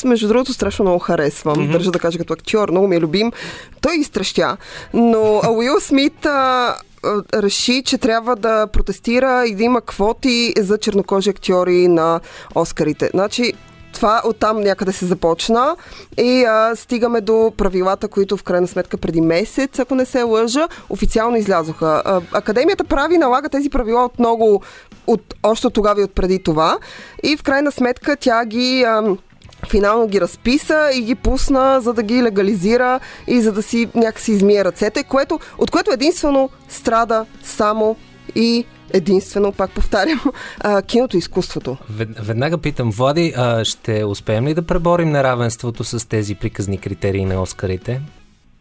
между 0.05 0.29
другото, 0.29 0.53
страшно 0.53 0.85
много 0.85 0.99
харесвам. 0.99 1.57
Mm-hmm. 1.57 1.73
Държа 1.73 1.91
да 1.91 1.99
кажа 1.99 2.19
като 2.19 2.33
актьор, 2.33 2.71
много 2.71 2.89
ми 2.89 2.97
е 2.97 3.01
любим. 3.01 3.33
Той 3.81 3.97
изтрещя. 3.97 4.57
Но 4.95 5.43
Уил 5.51 5.81
Смит 5.81 6.27
а, 6.27 6.77
реши, 7.35 7.83
че 7.83 7.99
трябва 7.99 8.37
да 8.37 8.67
протестира 8.67 9.47
и 9.47 9.55
да 9.55 9.63
има 9.63 9.81
квоти 9.81 10.55
за 10.59 10.79
чернокожи 10.79 11.31
актьори 11.31 11.89
на 11.89 12.21
Оскарите. 12.55 13.11
Значи, 13.15 13.53
това 13.93 14.23
оттам 14.25 14.61
някъде 14.61 14.93
се 14.93 15.07
започна 15.07 15.77
и 16.19 16.45
а, 16.45 16.77
стигаме 16.77 17.21
до 17.21 17.53
правилата, 17.57 18.09
които 18.09 18.37
в 18.37 18.43
крайна 18.43 18.67
сметка 18.67 18.97
преди 18.97 19.21
месец, 19.21 19.79
ако 19.79 19.95
не 19.95 20.05
се 20.05 20.23
лъжа, 20.23 20.69
официално 20.91 21.37
излязоха. 21.37 22.03
А, 22.05 22.21
Академията 22.33 22.85
прави, 22.85 23.19
налага 23.19 23.49
тези 23.49 23.71
правила 23.71 24.05
от 24.05 24.19
много, 24.19 24.63
от, 25.07 25.35
още 25.43 25.71
тогава 25.71 26.01
и 26.01 26.05
от 26.05 26.15
преди 26.15 26.43
това 26.43 26.79
и 27.23 27.37
в 27.37 27.43
крайна 27.43 27.73
сметка 27.73 28.17
тя 28.17 28.45
ги... 28.45 28.85
А, 28.85 29.03
финално 29.71 30.07
ги 30.07 30.21
разписа 30.21 30.91
и 30.95 31.03
ги 31.03 31.15
пусна, 31.15 31.81
за 31.81 31.93
да 31.93 32.03
ги 32.03 32.23
легализира 32.23 33.01
и 33.27 33.41
за 33.41 33.53
да 33.53 33.63
си 33.63 33.89
някакси 33.95 34.33
измие 34.33 34.65
ръцете, 34.65 35.03
което, 35.03 35.41
от 35.59 35.71
което 35.71 35.91
единствено 35.91 36.51
страда 36.69 37.27
само 37.43 37.97
и 38.35 38.67
единствено, 38.95 39.53
пак 39.53 39.71
повтарям, 39.71 40.21
а, 40.61 40.83
киното 40.83 41.17
и 41.17 41.19
изкуството. 41.19 41.77
Веднага 42.23 42.59
питам, 42.59 42.91
Влади, 42.91 43.33
а, 43.37 43.65
ще 43.65 44.05
успеем 44.05 44.47
ли 44.47 44.55
да 44.55 44.67
преборим 44.67 45.11
неравенството 45.11 45.85
с 45.85 46.09
тези 46.09 46.35
приказни 46.35 46.79
критерии 46.79 47.25
на 47.25 47.43
Оскарите? 47.43 48.01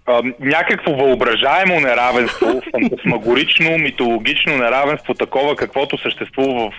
А, 0.06 0.22
някакво 0.40 0.92
въображаемо 0.92 1.80
неравенство, 1.80 2.62
фантасмагорично, 2.72 3.78
митологично 3.78 4.58
неравенство, 4.58 5.14
такова 5.14 5.56
каквото 5.56 5.98
съществува 5.98 6.70
в 6.70 6.74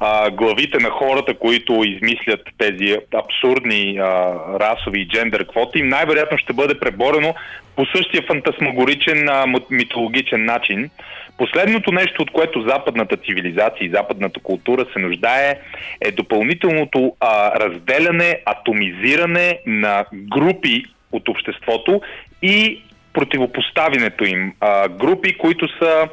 а, 0.00 0.30
главите 0.30 0.78
на 0.78 0.90
хората, 0.90 1.34
които 1.34 1.84
измислят 1.84 2.40
тези 2.58 2.96
абсурдни 3.14 3.98
а, 3.98 4.34
расови 4.60 5.00
и 5.00 5.08
джендър 5.08 5.46
квоти, 5.46 5.82
най-вероятно 5.82 6.38
ще 6.38 6.52
бъде 6.52 6.78
преборено 6.78 7.34
по 7.76 7.86
същия 7.96 8.22
фантасмагоричен 8.22 9.28
а, 9.28 9.46
митологичен 9.70 10.44
начин. 10.44 10.90
Последното 11.38 11.92
нещо, 11.92 12.22
от 12.22 12.30
което 12.30 12.62
западната 12.68 13.16
цивилизация 13.16 13.86
и 13.86 13.90
западната 13.90 14.40
култура 14.40 14.86
се 14.92 14.98
нуждае, 14.98 15.60
е 16.00 16.10
допълнителното 16.10 17.16
а, 17.20 17.60
разделяне, 17.60 18.40
атомизиране 18.46 19.58
на 19.66 20.04
групи 20.12 20.84
от 21.12 21.28
обществото 21.28 22.00
и 22.42 22.82
противопоставянето 23.12 24.24
им. 24.24 24.52
А, 24.60 24.88
групи, 24.88 25.38
които 25.38 25.68
са 25.78 26.08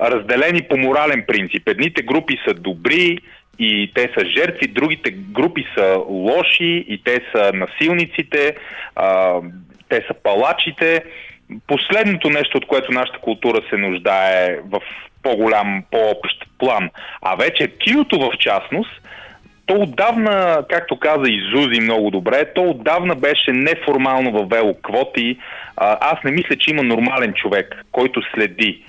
разделени 0.00 0.62
по 0.62 0.76
морален 0.76 1.24
принцип. 1.26 1.68
Едните 1.68 2.02
групи 2.02 2.38
са 2.48 2.54
добри 2.54 3.18
и 3.58 3.92
те 3.94 4.10
са 4.18 4.26
жертви, 4.26 4.66
другите 4.66 5.10
групи 5.10 5.66
са 5.78 5.96
лоши 6.08 6.84
и 6.88 7.02
те 7.04 7.20
са 7.34 7.52
насилниците, 7.54 8.56
а, 8.96 9.40
те 9.88 10.04
са 10.06 10.14
палачите. 10.22 11.04
Последното 11.66 12.30
нещо, 12.30 12.58
от 12.58 12.66
което 12.66 12.92
нашата 12.92 13.18
култура 13.18 13.60
се 13.70 13.76
нуждае 13.76 14.58
в 14.64 14.80
по-голям, 15.22 15.82
по-общ 15.90 16.44
план, 16.58 16.90
а 17.22 17.36
вече 17.36 17.68
киното 17.68 18.18
в 18.18 18.38
частност, 18.38 18.90
то 19.66 19.74
отдавна, 19.74 20.64
както 20.68 20.98
каза 20.98 21.24
Изузи 21.28 21.80
много 21.80 22.10
добре, 22.10 22.52
то 22.54 22.70
отдавна 22.70 23.14
беше 23.14 23.52
неформално 23.52 24.32
въвело 24.32 24.74
квоти. 24.82 25.38
Аз 25.76 26.24
не 26.24 26.30
мисля, 26.30 26.56
че 26.56 26.70
има 26.70 26.82
нормален 26.82 27.32
човек, 27.32 27.84
който 27.92 28.22
следи 28.34 28.82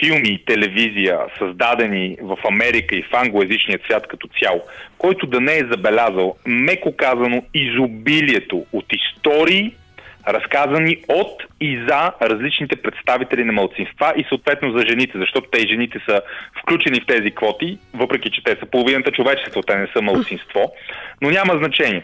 филми 0.00 0.28
и 0.28 0.44
телевизия, 0.44 1.18
създадени 1.38 2.16
в 2.22 2.38
Америка 2.50 2.96
и 2.96 3.02
в 3.02 3.14
англоязичният 3.14 3.82
свят 3.82 4.06
като 4.08 4.28
цяло, 4.42 4.60
който 4.98 5.26
да 5.26 5.40
не 5.40 5.56
е 5.58 5.68
забелязал, 5.70 6.36
меко 6.46 6.96
казано, 6.96 7.42
изобилието 7.54 8.66
от 8.72 8.84
истории, 8.92 9.74
разказани 10.28 10.96
от 11.08 11.42
и 11.60 11.78
за 11.88 12.12
различните 12.22 12.76
представители 12.76 13.44
на 13.44 13.52
мълцинства 13.52 14.12
и 14.16 14.24
съответно 14.28 14.78
за 14.78 14.86
жените, 14.86 15.18
защото 15.18 15.50
те 15.50 15.58
и 15.62 15.68
жените 15.68 15.98
са 16.08 16.20
включени 16.60 17.00
в 17.00 17.06
тези 17.06 17.30
квоти, 17.30 17.78
въпреки 17.94 18.30
че 18.30 18.44
те 18.44 18.56
са 18.60 18.66
половината 18.66 19.12
човечество, 19.12 19.62
те 19.62 19.76
не 19.76 19.86
са 19.86 20.02
мълцинство, 20.02 20.72
но 21.22 21.30
няма 21.30 21.58
значение 21.58 22.02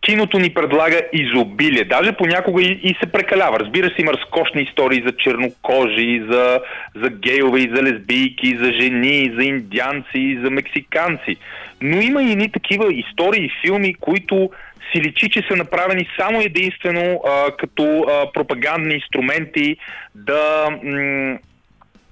киното 0.00 0.38
ни 0.38 0.54
предлага 0.54 1.00
изобилие. 1.12 1.84
Даже 1.84 2.12
понякога 2.12 2.62
и, 2.62 2.80
и 2.82 2.96
се 3.02 3.12
прекалява. 3.12 3.60
Разбира 3.60 3.88
се, 3.88 4.02
има 4.02 4.12
разкошни 4.12 4.62
истории 4.62 5.02
за 5.06 5.12
чернокожи, 5.12 6.22
за, 6.30 6.60
за 7.02 7.10
гейове, 7.10 7.60
за 7.74 7.82
лесбийки, 7.82 8.56
за 8.56 8.72
жени, 8.72 9.32
за 9.38 9.44
индианци, 9.44 10.38
за 10.44 10.50
мексиканци. 10.50 11.36
Но 11.80 12.00
има 12.00 12.22
и 12.22 12.36
ни 12.36 12.52
такива 12.52 12.94
истории 12.94 13.44
и 13.44 13.52
филми, 13.62 13.94
които 13.94 14.50
си 14.92 15.00
личи, 15.00 15.30
че 15.30 15.42
са 15.50 15.56
направени 15.56 16.08
само 16.20 16.40
единствено 16.40 17.20
а, 17.26 17.56
като 17.56 18.00
а, 18.00 18.32
пропагандни 18.32 18.94
инструменти 18.94 19.76
да, 20.14 20.68
м- 20.84 21.38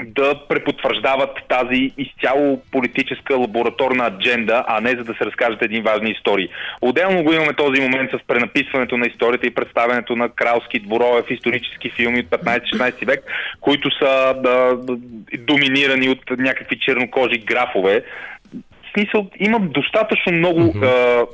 да 0.05 0.35
препотвърждават 0.49 1.31
тази 1.49 1.91
изцяло 1.99 2.63
политическа 2.73 3.37
лабораторна 3.37 4.07
адженда, 4.07 4.65
а 4.67 4.81
не 4.81 4.91
за 4.91 5.05
да 5.05 5.15
се 5.15 5.25
разкажат 5.25 5.63
един 5.63 5.83
важни 5.83 6.11
истории. 6.11 6.49
Отделно 6.81 7.25
го 7.25 7.33
имаме 7.33 7.53
този 7.53 7.81
момент 7.81 8.11
с 8.11 8.27
пренаписването 8.27 8.97
на 8.97 9.07
историята 9.07 9.47
и 9.47 9.55
представянето 9.55 10.17
на 10.17 10.29
кралски 10.29 10.79
дворове 10.79 11.23
в 11.23 11.31
исторически 11.31 11.91
филми 11.91 12.21
от 12.21 12.27
15-16 12.27 13.07
век, 13.07 13.21
които 13.61 13.91
са 13.91 14.35
да, 14.43 14.77
да, 14.77 14.97
от 16.09 16.39
някакви 16.39 16.79
чернокожи 16.81 17.39
графове. 17.39 18.05
В 18.55 18.93
смисъл, 18.93 19.31
има 19.41 19.61
достатъчно 19.61 20.33
много 20.33 20.61
mm-hmm 20.61 21.27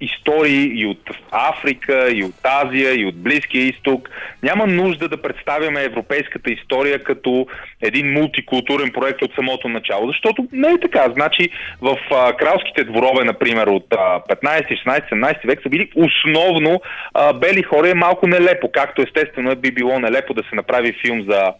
истории 0.00 0.80
и 0.80 0.86
от 0.86 1.10
Африка, 1.30 2.08
и 2.12 2.24
от 2.24 2.34
Азия, 2.44 3.00
и 3.00 3.06
от 3.06 3.22
Близкия 3.22 3.62
изток. 3.62 4.10
Няма 4.42 4.66
нужда 4.66 5.08
да 5.08 5.22
представяме 5.22 5.82
европейската 5.82 6.50
история 6.50 7.04
като 7.04 7.46
един 7.82 8.12
мултикултурен 8.12 8.90
проект 8.92 9.22
от 9.22 9.34
самото 9.34 9.68
начало, 9.68 10.06
защото 10.06 10.46
не 10.52 10.68
е 10.68 10.80
така. 10.80 11.06
Значи 11.12 11.50
в 11.80 11.98
а, 12.10 12.36
кралските 12.36 12.84
дворове, 12.84 13.24
например, 13.24 13.66
от 13.66 13.86
а, 13.92 14.20
15, 14.20 14.86
16, 14.86 15.12
17 15.12 15.46
век 15.46 15.60
са 15.62 15.68
били 15.68 15.90
основно 15.96 16.80
а, 17.14 17.32
бели 17.32 17.62
хора 17.62 17.90
е 17.90 17.94
малко 17.94 18.26
нелепо, 18.26 18.72
както 18.72 19.02
естествено 19.02 19.50
е 19.50 19.56
би 19.56 19.70
било 19.70 19.98
нелепо 19.98 20.34
да 20.34 20.42
се 20.42 20.56
направи 20.56 20.92
филм 20.92 21.22
за 21.22 21.52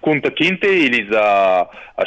Кунта 0.00 0.34
Кинте 0.34 0.68
или 0.68 1.08
за 1.10 1.64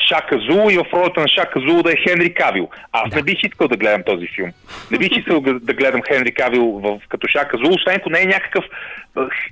Шака 0.07 0.39
Зул 0.49 0.71
и 0.71 0.77
в 0.77 0.85
ролята 0.93 1.21
на 1.21 1.27
Шака 1.27 1.59
Зул 1.59 1.83
да 1.83 1.91
е 1.91 1.95
Хенри 1.95 2.33
Кавил. 2.33 2.69
Аз 2.91 3.09
да. 3.09 3.15
не 3.15 3.23
бих 3.23 3.43
искал 3.43 3.67
да 3.67 3.77
гледам 3.77 4.03
този 4.05 4.27
филм. 4.27 4.49
Не 4.91 4.97
бих 4.97 5.17
искал 5.17 5.41
да 5.41 5.73
гледам 5.73 6.01
Хенри 6.07 6.31
Кавил 6.31 6.65
в, 6.65 6.99
като 7.09 7.27
Шака 7.27 7.57
Зул, 7.57 7.73
освен 7.73 7.95
ако 7.95 8.09
не 8.09 8.21
е 8.21 8.25
някакъв 8.25 8.65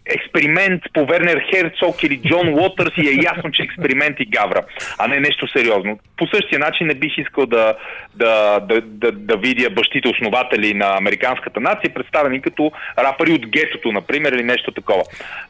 експеримент 0.05 0.83
по 0.93 1.05
Вернер 1.05 1.41
Херцог 1.49 2.03
или 2.03 2.21
Джон 2.27 2.53
Уотърс 2.53 2.93
и 2.97 3.07
е 3.07 3.23
ясно, 3.23 3.51
че 3.51 3.63
експеримент 3.63 4.19
и 4.19 4.25
гавра, 4.25 4.61
а 4.97 5.07
не 5.07 5.19
нещо 5.19 5.47
сериозно. 5.47 5.99
По 6.17 6.27
същия 6.27 6.59
начин 6.59 6.87
не 6.87 6.93
бих 6.93 7.17
искал 7.17 7.45
да, 7.45 7.73
да, 8.15 8.59
да, 8.59 8.81
да, 8.81 9.11
да 9.11 9.37
видя 9.37 9.69
бащите 9.69 10.07
основатели 10.07 10.73
на 10.73 10.97
американската 10.97 11.59
нация, 11.59 11.93
представени 11.93 12.41
като 12.41 12.71
рапъри 12.97 13.31
от 13.31 13.47
гетото, 13.47 13.91
например, 13.91 14.31
или 14.31 14.43
нещо 14.43 14.71
такова. 14.71 15.03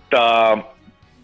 Та, 0.09 0.55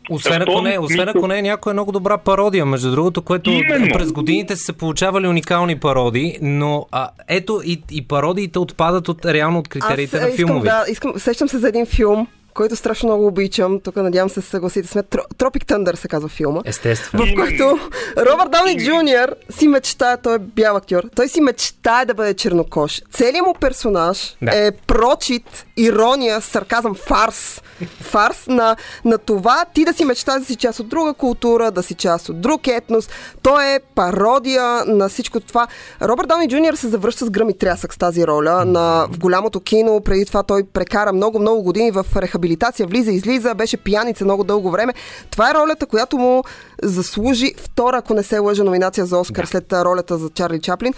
освен 0.09 0.41
ако, 0.41 0.61
не, 0.61 0.79
освен 0.79 1.09
ако 1.09 1.27
не 1.27 1.39
е 1.39 1.41
някоя 1.41 1.73
много 1.73 1.91
добра 1.91 2.17
пародия, 2.17 2.65
между 2.65 2.91
другото, 2.91 3.21
което 3.21 3.49
Именно. 3.49 3.87
през 3.93 4.11
годините 4.11 4.55
са 4.55 4.63
се 4.63 4.73
получавали 4.73 5.27
уникални 5.27 5.79
пародии, 5.79 6.37
но 6.41 6.85
а, 6.91 7.09
ето 7.27 7.61
и, 7.65 7.83
и 7.91 8.07
пародиите 8.07 8.59
отпадат 8.59 9.09
от, 9.09 9.25
реално 9.25 9.59
от 9.59 9.67
критериите 9.67 10.17
Аз, 10.17 10.23
на 10.23 10.29
филмовете. 10.29 10.65
Да, 10.65 10.85
искам, 10.91 11.13
сещам 11.17 11.49
се 11.49 11.57
за 11.57 11.67
един 11.67 11.85
филм, 11.85 12.27
който 12.55 12.75
страшно 12.75 13.09
много 13.09 13.27
обичам. 13.27 13.79
Тук 13.79 13.95
надявам 13.95 14.29
се 14.29 14.41
съгласите 14.41 14.87
сме. 14.87 15.03
Тропик 15.37 15.65
Тъндър 15.65 15.95
се 15.95 16.07
казва 16.07 16.29
филма. 16.29 16.61
Естествено. 16.65 17.25
В 17.25 17.35
който 17.35 17.79
Робърт 18.17 18.51
Дауни 18.51 18.77
Джуниор 18.77 19.35
си 19.49 19.67
мечтае, 19.67 20.17
той 20.17 20.35
е 20.35 20.39
бял 20.39 20.75
актьор, 20.75 21.03
той 21.15 21.27
си 21.27 21.41
мечтае 21.41 22.05
да 22.05 22.13
бъде 22.13 22.33
чернокош. 22.33 23.01
Целият 23.13 23.45
му 23.45 23.53
персонаж 23.53 24.35
да. 24.41 24.67
е 24.67 24.71
прочит, 24.71 25.65
ирония, 25.77 26.41
сарказъм, 26.41 26.95
фарс. 26.95 27.61
Фарс 28.01 28.47
на, 28.47 28.75
на 29.05 29.17
това 29.17 29.65
ти 29.73 29.85
да 29.85 29.93
си 29.93 30.05
мечтаеш 30.05 30.39
да 30.39 30.45
си 30.45 30.55
част 30.55 30.79
от 30.79 30.87
друга 30.87 31.13
култура, 31.13 31.71
да 31.71 31.83
си 31.83 31.93
част 31.93 32.29
от 32.29 32.41
друг 32.41 32.67
етнос. 32.67 33.09
Той 33.41 33.65
е 33.65 33.79
пародия 33.95 34.85
на 34.85 35.09
всичко 35.09 35.39
това. 35.39 35.67
Робърт 36.01 36.27
Дауни 36.27 36.49
Джуниор 36.49 36.73
се 36.73 36.87
завръща 36.87 37.25
с 37.25 37.29
гръм 37.29 37.49
и 37.49 37.57
трясък 37.57 37.93
с 37.93 37.97
тази 37.97 38.27
роля 38.27 38.65
на, 38.65 39.07
в 39.11 39.19
голямото 39.19 39.59
кино. 39.59 40.01
Преди 40.01 40.25
това 40.25 40.43
той 40.43 40.63
прекара 40.63 41.13
много-много 41.13 41.63
години 41.63 41.91
в 41.91 42.05
рехабилитация 42.15 42.44
рехабилитация, 42.45 42.87
влиза, 42.87 43.11
излиза, 43.11 43.55
беше 43.55 43.77
пияница 43.77 44.25
много 44.25 44.43
дълго 44.43 44.71
време. 44.71 44.93
Това 45.29 45.51
е 45.51 45.53
ролята, 45.53 45.85
която 45.85 46.17
му 46.17 46.43
заслужи 46.83 47.53
втора, 47.57 47.97
ако 47.97 48.13
не 48.13 48.23
се 48.23 48.39
лъжа, 48.39 48.63
номинация 48.63 49.05
за 49.05 49.17
Оскар 49.17 49.43
да. 49.43 49.47
след 49.47 49.73
ролята 49.73 50.17
за 50.17 50.29
Чарли 50.29 50.61
Чаплин. 50.61 50.93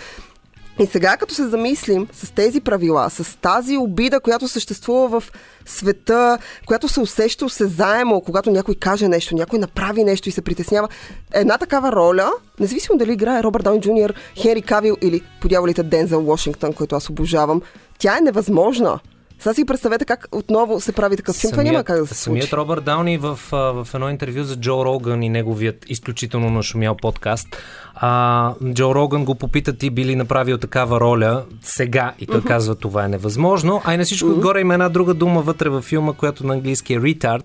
И 0.80 0.86
сега, 0.86 1.18
като 1.18 1.34
се 1.34 1.48
замислим 1.48 2.08
с 2.14 2.32
тези 2.32 2.62
правила, 2.62 3.10
с 3.10 3.38
тази 3.42 3.78
обида, 3.78 4.20
която 4.20 4.48
съществува 4.48 5.20
в 5.20 5.32
света, 5.66 6.38
която 6.66 6.88
се 6.88 7.00
усеща 7.00 7.46
осезаемо, 7.46 8.22
когато 8.22 8.52
някой 8.52 8.76
каже 8.76 9.08
нещо, 9.08 9.36
някой 9.36 9.60
направи 9.60 10.04
нещо 10.04 10.30
и 10.30 10.32
се 10.32 10.42
притеснява, 10.42 10.88
една 11.34 11.58
такава 11.58 11.92
роля, 11.92 12.32
независимо 12.60 12.98
дали 12.98 13.14
играе 13.14 13.44
Робърт 13.44 13.64
Даун 13.64 13.82
Джуниор, 13.82 14.14
Хенри 14.36 14.62
Кавил 14.62 14.98
или 15.02 15.22
подявалите 15.42 15.84
Дензел 15.84 16.22
Вашингтон, 16.22 16.74
който 16.74 16.96
аз 16.96 17.10
обожавам, 17.10 17.62
тя 18.00 18.18
е 18.18 18.22
невъзможна. 18.22 19.00
Сега 19.40 19.54
си 19.54 19.66
представете 19.66 20.06
как 20.06 20.28
отново 20.32 20.82
се 20.82 20.92
прави 20.92 21.18
такъв 21.18 21.36
филм. 21.36 21.52
Това 21.52 21.64
няма 21.64 21.84
как 21.84 22.00
да 22.00 22.08
се 22.08 22.14
Самият 22.14 22.50
случи. 22.50 22.58
Робърт 22.58 22.84
Дауни 22.84 23.18
в, 23.18 23.40
в 23.52 23.88
едно 23.94 24.10
интервю 24.10 24.44
за 24.44 24.56
Джо 24.56 24.86
Роган 24.86 25.24
и 25.24 25.30
неговият 25.30 25.86
изключително 25.90 26.50
нашумял 26.50 26.96
подкаст, 26.96 27.48
а, 27.96 28.54
Джо 28.74 28.96
Роган 28.96 29.26
го 29.26 29.36
попита 29.36 29.74
ти 29.74 29.90
би 29.90 30.06
ли 30.06 30.16
направил 30.16 30.58
такава 30.58 31.00
роля 31.00 31.44
сега? 31.62 32.14
И 32.20 32.28
той 32.28 32.42
казва 32.42 32.76
това 32.76 33.06
е 33.06 33.08
невъзможно, 33.08 33.82
а 33.86 33.94
и 33.94 33.98
на 33.98 34.04
всичко 34.04 34.30
отгоре 34.30 34.62
има 34.62 34.74
една 34.74 34.90
друга 34.90 35.14
дума 35.14 35.42
вътре 35.42 35.70
във 35.70 35.84
филма, 35.84 36.14
която 36.14 36.46
на 36.46 36.54
английски 36.54 36.94
е 36.94 37.00
retard, 37.00 37.44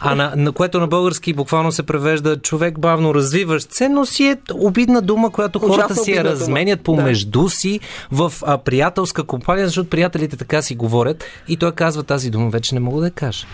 а 0.00 0.14
на, 0.14 0.32
на 0.36 0.52
което 0.52 0.80
на 0.80 0.86
български 0.86 1.32
буквално 1.32 1.72
се 1.72 1.82
превежда 1.82 2.36
човек 2.36 2.78
бавно 2.78 3.14
развиващ 3.14 3.72
се, 3.72 3.88
но 3.88 4.06
си 4.06 4.24
е 4.24 4.36
обидна 4.54 5.02
дума, 5.02 5.30
която 5.30 5.58
хората 5.58 5.74
Ужасно 5.74 6.04
си 6.04 6.12
я 6.12 6.24
разменят 6.24 6.78
Да. 6.78 6.82
помежду 6.82 7.48
си 7.48 7.80
в 8.12 8.32
а, 8.42 8.58
приятелска 8.58 9.24
компания, 9.24 9.66
защото 9.66 9.90
приятелите 9.90 10.36
така 10.36 10.62
си 10.62 10.74
говорят 10.74 11.24
и 11.48 11.56
той 11.56 11.72
казва 11.72 12.02
тази 12.02 12.30
дума 12.30 12.50
вече 12.50 12.74
не 12.74 12.80
мога 12.80 13.00
да 13.00 13.06
я 13.06 13.10
кажа. 13.10 13.46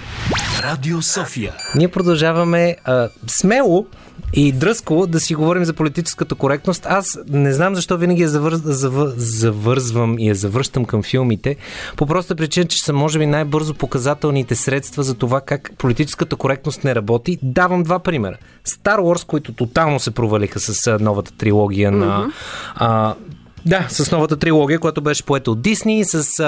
Радио 0.63 1.03
София. 1.03 1.53
Ние 1.75 1.89
продължаваме 1.89 2.77
а, 2.85 3.09
смело 3.27 3.87
и 4.33 4.53
дръско 4.53 5.07
да 5.07 5.21
си 5.21 5.35
говорим 5.35 5.65
за 5.65 5.73
политическата 5.73 6.35
коректност. 6.35 6.87
Аз 6.89 7.19
не 7.29 7.53
знам 7.53 7.75
защо 7.75 7.99
винаги 7.99 8.23
я 8.23 8.29
завър... 8.29 8.55
завър... 8.55 9.13
завързвам 9.17 10.19
и 10.19 10.29
я 10.29 10.35
завръщам 10.35 10.85
към 10.85 11.03
филмите, 11.03 11.57
по 11.97 12.07
проста 12.07 12.35
причина, 12.35 12.67
че 12.67 12.85
са 12.85 12.93
може 12.93 13.19
би 13.19 13.27
най-бързо 13.27 13.75
показателните 13.75 14.55
средства 14.55 15.03
за 15.03 15.15
това 15.15 15.41
как 15.41 15.71
политическата 15.79 16.37
коректност 16.37 16.85
не 16.85 16.95
работи. 16.95 17.39
Давам 17.43 17.83
два 17.83 17.99
примера. 17.99 18.37
Star 18.69 18.99
Wars, 18.99 19.27
които 19.27 19.53
тотално 19.53 20.01
се 20.01 20.11
провалиха 20.11 20.61
с 20.61 20.99
новата 20.99 21.33
трилогия 21.33 21.93
на... 21.93 22.33
А, 22.75 23.15
да, 23.67 23.87
с 23.89 24.13
новата 24.13 24.37
трилогия, 24.37 24.79
която 24.79 25.01
беше 25.01 25.23
поета 25.23 25.51
от 25.51 25.63
Дисни, 25.63 26.05
с, 26.05 26.41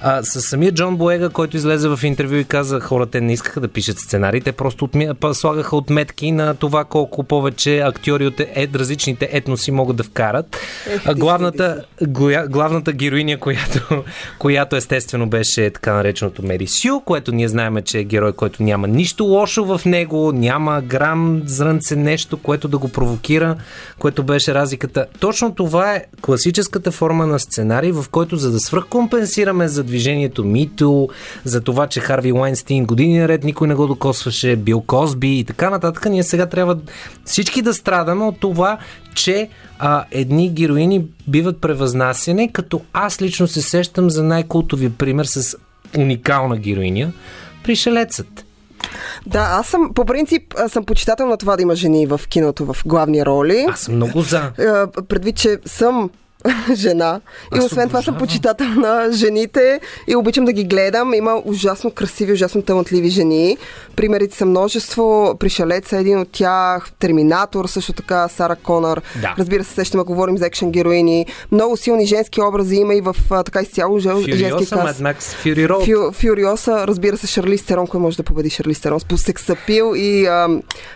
а, 0.00 0.22
с 0.22 0.40
самия 0.40 0.72
Джон 0.72 0.96
Боега, 0.96 1.28
който 1.28 1.56
излезе 1.56 1.88
в 1.88 2.00
интервю 2.02 2.34
и 2.34 2.44
каза, 2.44 2.80
хората 2.80 3.20
не 3.20 3.32
искаха 3.32 3.60
да 3.60 3.68
пишат 3.68 3.98
сценарии, 3.98 4.40
те 4.40 4.52
просто 4.52 4.84
отми... 4.84 5.08
слагаха 5.32 5.76
отметки 5.76 6.32
на 6.32 6.54
това 6.54 6.84
колко 6.84 7.22
повече 7.22 7.80
актьори 7.80 8.26
от 8.26 8.34
ед, 8.38 8.76
различните 8.76 9.28
етноси 9.32 9.70
могат 9.70 9.96
да 9.96 10.02
вкарат. 10.02 10.56
Ех, 10.90 11.02
А, 11.04 11.14
главната, 11.14 11.84
гоя, 12.02 12.48
главната 12.48 12.92
героиня, 12.92 13.38
която, 13.38 14.04
която 14.38 14.76
естествено 14.76 15.28
беше 15.28 15.70
така 15.70 15.92
нареченото 15.92 16.42
Мери 16.42 16.66
Сю, 16.66 17.00
което 17.00 17.32
ние 17.32 17.48
знаем, 17.48 17.76
че 17.84 17.98
е 17.98 18.04
герой, 18.04 18.32
който 18.32 18.62
няма 18.62 18.88
нищо 18.88 19.24
лошо 19.24 19.64
в 19.64 19.84
него, 19.84 20.32
няма 20.32 20.82
грам 20.82 21.42
зрънце 21.46 21.96
нещо, 21.96 22.36
което 22.36 22.68
да 22.68 22.78
го 22.78 22.88
провокира, 22.88 23.56
което 23.98 24.22
беше 24.22 24.54
разликата. 24.54 25.06
Точно 25.20 25.54
това 25.54 25.94
е 25.94 26.04
класическата 26.60 26.90
форма 26.90 27.26
на 27.26 27.38
сценарий, 27.38 27.92
в 27.92 28.04
който 28.10 28.36
за 28.36 28.50
да 28.50 28.60
свръхкомпенсираме 28.60 29.68
за 29.68 29.84
движението 29.84 30.44
Мито, 30.44 31.08
за 31.44 31.60
това, 31.60 31.86
че 31.86 32.00
Харви 32.00 32.32
Уайнстин 32.32 32.84
години 32.84 33.18
наред 33.18 33.44
никой 33.44 33.68
не 33.68 33.74
го 33.74 33.86
докосваше, 33.86 34.56
Бил 34.56 34.80
Козби 34.80 35.38
и 35.38 35.44
така 35.44 35.70
нататък, 35.70 36.06
ние 36.10 36.22
сега 36.22 36.46
трябва 36.46 36.78
всички 37.24 37.62
да 37.62 37.74
страдаме 37.74 38.24
от 38.24 38.40
това, 38.40 38.78
че 39.14 39.48
а, 39.78 40.04
едни 40.10 40.50
героини 40.50 41.04
биват 41.28 41.60
превъзнасяне, 41.60 42.52
като 42.52 42.80
аз 42.92 43.22
лично 43.22 43.48
се 43.48 43.62
сещам 43.62 44.10
за 44.10 44.22
най-култовия 44.22 44.90
пример 44.90 45.24
с 45.24 45.56
уникална 45.96 46.56
героиня, 46.56 47.12
Пришелецът. 47.64 48.44
Да, 49.26 49.38
аз 49.38 49.66
съм, 49.66 49.94
по 49.94 50.04
принцип, 50.04 50.54
съм 50.68 50.84
почитател 50.84 51.26
на 51.26 51.36
това 51.36 51.56
да 51.56 51.62
има 51.62 51.76
жени 51.76 52.06
в 52.06 52.20
киното 52.28 52.64
в 52.72 52.76
главни 52.86 53.26
роли. 53.26 53.66
Аз 53.68 53.80
съм 53.80 53.94
много 53.94 54.20
за. 54.20 54.38
А, 54.58 54.86
предвид, 55.08 55.36
че 55.36 55.58
съм 55.66 56.10
жена 56.74 57.20
и 57.54 57.58
Аз 57.58 57.64
освен 57.64 57.88
това 57.88 58.02
съм 58.02 58.18
почитател 58.18 58.66
на 58.66 59.12
жените 59.12 59.80
и 60.08 60.16
обичам 60.16 60.44
да 60.44 60.52
ги 60.52 60.64
гледам. 60.64 61.14
Има 61.14 61.42
ужасно 61.44 61.90
красиви, 61.90 62.32
ужасно 62.32 62.62
талантливи 62.62 63.08
жени. 63.10 63.58
Примерите 63.96 64.36
са 64.36 64.46
множество. 64.46 65.36
Пришелеца 65.40 65.96
е 65.96 66.00
един 66.00 66.18
от 66.18 66.28
тях, 66.32 66.92
Терминатор, 66.98 67.66
също 67.66 67.92
така 67.92 68.28
Сара 68.28 68.56
Конър. 68.56 69.02
Да. 69.22 69.34
Разбира 69.38 69.64
се, 69.64 69.74
сещаме, 69.74 70.00
ако 70.00 70.12
говорим 70.12 70.38
за 70.38 70.46
екшен 70.46 70.72
героини. 70.72 71.26
Много 71.52 71.76
силни 71.76 72.06
женски 72.06 72.40
образи 72.40 72.76
има 72.76 72.94
и 72.94 73.00
в 73.00 73.16
така 73.44 73.60
изцяло 73.60 73.98
жен- 73.98 74.16
женски 74.16 74.32
Фюриоса, 74.32 74.76
каст. 74.76 75.00
Mad 75.00 75.14
Max, 75.14 75.18
Fury 75.18 75.68
Road. 75.68 75.84
Фю, 75.84 76.12
Фюриоса, 76.12 76.86
разбира 76.86 77.16
се, 77.16 77.26
Шарли 77.26 77.58
Стерон, 77.58 77.86
кой 77.86 78.00
може 78.00 78.16
да 78.16 78.22
победи 78.22 78.50
Шарли 78.50 78.74
Стерон 78.74 79.00
по 79.08 79.18
сексапил 79.18 79.92
и 79.96 80.26
а, 80.26 80.48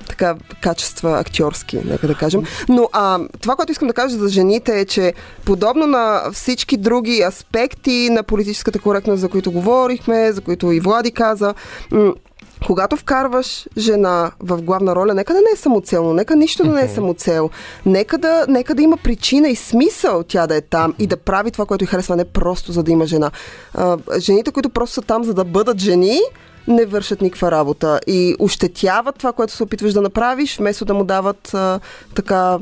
така 0.08 0.34
качества 0.60 1.18
актьорски, 1.18 1.78
нека 1.84 2.06
да 2.06 2.14
кажем. 2.14 2.42
Но 2.68 2.88
а, 2.92 3.18
това, 3.40 3.56
което 3.56 3.72
искам 3.72 3.88
да 3.88 3.94
кажа 3.94 4.16
за 4.16 4.28
жените 4.28 4.80
е, 4.80 4.84
че 4.84 5.12
подобно 5.44 5.86
на 5.86 6.22
всички 6.32 6.76
други 6.76 7.22
аспекти 7.22 8.08
на 8.10 8.22
политическата 8.22 8.78
коректност, 8.78 9.20
за 9.20 9.28
които 9.28 9.52
говорихме, 9.52 10.32
за 10.32 10.40
които 10.40 10.72
и 10.72 10.80
Влади 10.80 11.10
каза, 11.10 11.54
когато 12.66 12.96
вкарваш 12.96 13.66
жена 13.78 14.30
в 14.40 14.62
главна 14.62 14.96
роля, 14.96 15.14
нека 15.14 15.32
да 15.32 15.38
не 15.38 15.50
е 15.54 15.56
самоцелно, 15.56 16.12
нека 16.12 16.36
нищо 16.36 16.64
да 16.64 16.70
не 16.70 16.82
е 16.82 16.88
самоцел. 16.88 17.50
Нека 17.86 18.18
да, 18.18 18.46
нека 18.48 18.74
да 18.74 18.82
има 18.82 18.96
причина 18.96 19.48
и 19.48 19.56
смисъл 19.56 20.22
тя 20.22 20.46
да 20.46 20.56
е 20.56 20.60
там 20.60 20.94
и 20.98 21.06
да 21.06 21.16
прави 21.16 21.50
това, 21.50 21.66
което 21.66 21.84
й 21.84 21.86
харесва, 21.86 22.16
не 22.16 22.24
просто 22.24 22.72
за 22.72 22.82
да 22.82 22.92
има 22.92 23.06
жена. 23.06 23.30
А, 23.74 23.98
жените, 24.18 24.50
които 24.50 24.70
просто 24.70 24.94
са 24.94 25.02
там 25.02 25.24
за 25.24 25.34
да 25.34 25.44
бъдат 25.44 25.78
жени, 25.78 26.20
не 26.68 26.86
вършат 26.86 27.20
никаква 27.20 27.50
работа 27.50 28.00
и 28.06 28.36
ощетяват 28.38 29.18
това, 29.18 29.32
което 29.32 29.52
се 29.52 29.62
опитваш 29.62 29.92
да 29.92 30.00
направиш, 30.00 30.58
вместо 30.58 30.84
да 30.84 30.94
му 30.94 31.04
дават 31.04 31.54
а, 31.54 31.80
така 32.14 32.58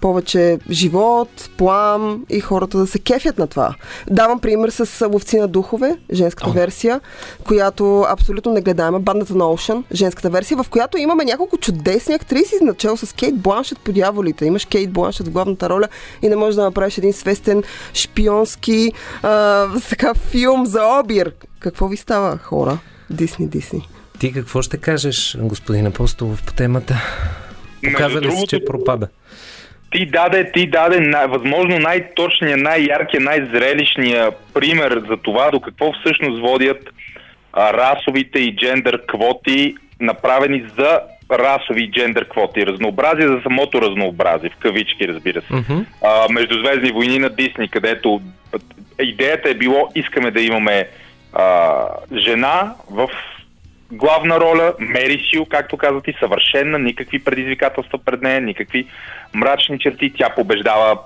повече 0.00 0.58
живот, 0.70 1.50
плам 1.56 2.24
и 2.28 2.40
хората 2.40 2.78
да 2.78 2.86
се 2.86 2.98
кефят 2.98 3.38
на 3.38 3.46
това. 3.46 3.74
Давам 4.10 4.40
пример 4.40 4.70
с 4.70 5.08
Ловци 5.08 5.38
на 5.38 5.48
духове, 5.48 5.96
женската 6.12 6.50
О. 6.50 6.52
версия, 6.52 7.00
която 7.44 8.04
абсолютно 8.08 8.52
не 8.52 8.60
гледаема, 8.60 9.00
бандата 9.00 9.34
на 9.34 9.44
Ocean, 9.44 9.82
женската 9.92 10.30
версия, 10.30 10.62
в 10.62 10.70
която 10.70 10.98
имаме 10.98 11.24
няколко 11.24 11.58
чудесни 11.58 12.14
актриси, 12.14 12.54
начало 12.62 12.96
с 12.96 13.12
Кейт 13.12 13.36
Бланшет 13.36 13.78
по 13.78 13.92
дяволите. 13.92 14.46
Имаш 14.46 14.64
Кейт 14.64 14.90
Бланшет 14.90 15.26
в 15.26 15.30
главната 15.30 15.68
роля 15.68 15.88
и 16.22 16.28
не 16.28 16.36
можеш 16.36 16.54
да 16.54 16.62
направиш 16.62 16.98
един 16.98 17.12
свестен 17.12 17.62
шпионски 17.94 18.92
а, 19.22 19.66
така, 19.88 20.14
филм 20.14 20.66
за 20.66 21.00
обир. 21.00 21.32
Какво 21.60 21.88
ви 21.88 21.96
става, 21.96 22.38
хора? 22.38 22.78
Дисни, 23.10 23.48
Дисни. 23.48 23.88
Ти 24.18 24.32
какво 24.32 24.62
ще 24.62 24.76
кажеш, 24.76 25.36
господин 25.40 25.86
Апостолов, 25.86 26.42
по 26.42 26.52
темата? 26.52 26.94
Между 27.82 27.98
Показали 27.98 28.24
се, 28.24 28.30
другото, 28.30 28.46
че 28.46 28.64
пропада. 28.64 29.08
Ти 29.90 30.06
даде, 30.06 30.52
ти 30.52 30.66
даде 30.66 31.00
най- 31.00 31.26
възможно 31.26 31.78
най-точния, 31.78 32.56
най-яркия, 32.56 33.20
най-зрелищния 33.20 34.30
пример 34.54 35.02
за 35.08 35.16
това 35.16 35.50
до 35.50 35.60
какво 35.60 35.92
всъщност 35.92 36.40
водят 36.40 36.88
а, 37.52 37.72
расовите 37.72 38.38
и 38.38 38.56
джендър 38.56 39.02
квоти, 39.06 39.74
направени 40.00 40.64
за 40.78 41.00
расови 41.32 41.82
и 41.82 41.90
джендър 41.90 42.28
квоти. 42.28 42.66
Разнообразие 42.66 43.26
за 43.26 43.40
самото 43.42 43.82
разнообразие, 43.82 44.50
в 44.50 44.56
кавички, 44.56 45.08
разбира 45.08 45.40
се. 45.40 45.54
Мгм. 45.54 45.78
а, 46.04 46.26
Междузвездни 46.32 46.92
войни 46.92 47.18
на 47.18 47.28
Дисни, 47.28 47.68
където 47.68 48.20
идеята 49.02 49.50
е 49.50 49.54
било 49.54 49.88
искаме 49.94 50.30
да 50.30 50.40
имаме 50.40 50.88
а, 51.32 51.74
жена 52.16 52.74
в 52.90 53.08
главна 53.92 54.40
роля, 54.40 54.74
Мери 54.78 55.26
Сил, 55.30 55.44
както 55.44 55.76
казват 55.76 56.08
и 56.08 56.14
съвършена, 56.20 56.78
никакви 56.78 57.24
предизвикателства 57.24 57.98
пред 57.98 58.22
нея, 58.22 58.40
никакви 58.40 58.86
мрачни 59.34 59.78
черти. 59.78 60.12
Тя 60.18 60.30
побеждава 60.30 60.98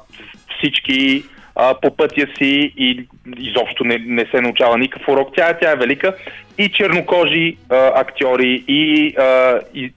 всички 0.59 1.25
а, 1.57 1.75
по 1.75 1.97
пътя 1.97 2.27
си 2.39 2.73
и 2.77 3.07
изобщо 3.39 3.85
не, 3.85 3.99
не 3.99 4.27
се 4.27 4.41
научава 4.41 4.79
никакъв 4.79 5.09
урок. 5.09 5.29
Тя, 5.37 5.55
тя 5.55 5.71
е 5.71 5.77
велика. 5.77 6.17
И 6.59 6.69
чернокожи 6.69 7.57
а, 7.69 8.01
актьори, 8.01 8.65
и, 8.69 9.15
а, 9.19 9.61
и 9.75 9.93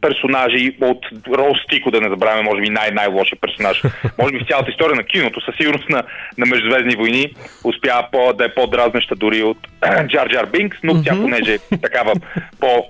персонажи 0.00 0.76
от 0.80 1.06
Роуз 1.28 1.58
Тико, 1.70 1.90
да 1.90 2.00
не 2.00 2.08
забравяме, 2.08 2.42
може 2.42 2.60
би 2.60 2.70
най-най-лошия 2.70 3.38
персонаж. 3.40 3.82
Може 4.18 4.32
би 4.32 4.38
в 4.38 4.48
цялата 4.48 4.70
история 4.70 4.96
на 4.96 5.02
киното, 5.02 5.40
със 5.40 5.56
сигурност 5.56 5.88
на, 5.88 6.02
на 6.38 6.46
Междузвездни 6.46 6.96
войни, 6.96 7.34
успява 7.64 8.08
по, 8.12 8.32
да 8.32 8.44
е 8.44 8.54
по-дразнеща 8.54 9.14
дори 9.16 9.42
от 9.42 9.58
Джар 10.08 10.28
Джар 10.28 10.46
Бинкс, 10.46 10.78
но 10.82 11.02
тя 11.02 11.14
понеже 11.14 11.54
е 11.54 11.76
такава 11.76 12.14
по 12.60 12.84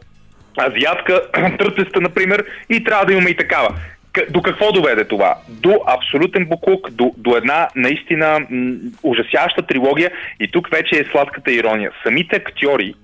азиатка, 0.61 1.23
търцеста, 1.59 2.01
например, 2.01 2.45
и 2.71 2.85
трябва 2.85 3.07
да 3.07 3.13
имаме 3.13 3.31
и 3.31 3.37
такава. 3.37 3.75
До 4.31 4.43
какво 4.43 4.73
доведе 4.73 5.05
това? 5.05 5.35
До 5.49 5.81
абсолютен 5.87 6.47
буклук, 6.47 6.91
до, 6.91 7.15
до 7.17 7.37
една 7.37 7.69
наистина 7.77 8.41
м- 8.51 8.77
ужасяща 9.03 9.63
трилогия 9.63 10.11
и 10.41 10.51
тук 10.51 10.71
вече 10.71 11.01
е 11.01 11.05
сладката 11.05 11.53
ирония. 11.53 11.91
Самите 12.03 12.37
актьори, 12.37 12.95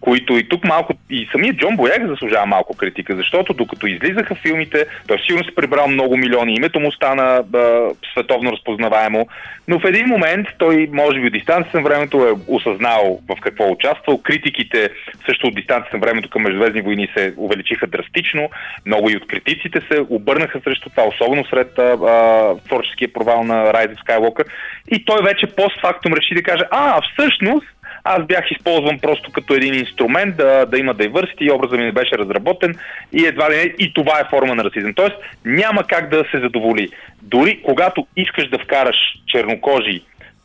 които 0.00 0.38
и 0.38 0.48
тук 0.48 0.64
малко, 0.64 0.94
и 1.10 1.28
самият 1.32 1.56
Джон 1.56 1.76
Бояг 1.76 2.06
заслужава 2.06 2.46
малко 2.46 2.76
критика, 2.76 3.16
защото 3.16 3.52
докато 3.54 3.86
излизаха 3.86 4.34
филмите, 4.34 4.86
той 5.06 5.18
сигурно 5.26 5.44
се 5.44 5.54
прибрал 5.54 5.88
много 5.88 6.16
милиони, 6.16 6.54
името 6.54 6.80
му 6.80 6.92
стана 6.92 7.44
а, 7.54 7.88
световно 8.12 8.52
разпознаваемо, 8.52 9.26
но 9.68 9.80
в 9.80 9.84
един 9.84 10.06
момент 10.06 10.46
той, 10.58 10.88
може 10.92 11.20
би 11.20 11.26
от 11.26 11.32
дистанция 11.32 11.70
на 11.74 11.82
времето 11.82 12.26
е 12.26 12.52
осъзнал 12.54 13.20
в 13.28 13.40
какво 13.40 13.64
е 13.64 13.70
участвал, 13.70 14.18
критиките 14.18 14.90
също 15.26 15.46
от 15.46 15.54
дистанция 15.54 15.90
на 15.92 15.98
времето 15.98 16.30
към 16.30 16.42
Междузвездни 16.42 16.80
войни 16.80 17.08
се 17.16 17.34
увеличиха 17.36 17.86
драстично, 17.86 18.50
много 18.86 19.10
и 19.10 19.16
от 19.16 19.26
критиците 19.26 19.80
се 19.92 20.00
обърнаха 20.08 20.60
срещу 20.64 20.90
това, 20.90 21.04
особено 21.04 21.44
сред 21.44 21.78
а, 21.78 21.82
а, 21.82 22.54
творческия 22.68 23.12
провал 23.12 23.44
на 23.44 23.72
Rise 23.72 23.94
of 23.94 24.06
Skywalker. 24.06 24.44
И 24.90 25.04
той 25.04 25.22
вече 25.22 25.46
постфактум 25.46 26.12
реши 26.12 26.34
да 26.34 26.42
каже, 26.42 26.64
а, 26.70 27.00
всъщност 27.12 27.66
аз 28.08 28.26
бях 28.26 28.50
използван 28.50 28.98
просто 28.98 29.32
като 29.32 29.54
един 29.54 29.74
инструмент 29.74 30.36
да, 30.36 30.66
да 30.66 30.78
има 30.78 30.94
diversity 30.94 31.42
и 31.42 31.52
образът 31.52 31.78
ми 31.78 31.84
не 31.84 31.92
беше 31.92 32.18
разработен 32.18 32.74
и 33.12 33.26
едва 33.26 33.50
ли 33.50 33.56
не, 33.56 33.74
и 33.78 33.92
това 33.94 34.20
е 34.20 34.28
форма 34.30 34.54
на 34.54 34.64
расизъм. 34.64 34.94
Тоест 34.94 35.16
няма 35.44 35.84
как 35.84 36.10
да 36.10 36.24
се 36.30 36.40
задоволи. 36.40 36.88
Дори 37.22 37.62
когато 37.62 38.06
искаш 38.16 38.48
да 38.48 38.58
вкараш 38.58 38.96
чернокожи 39.26 40.02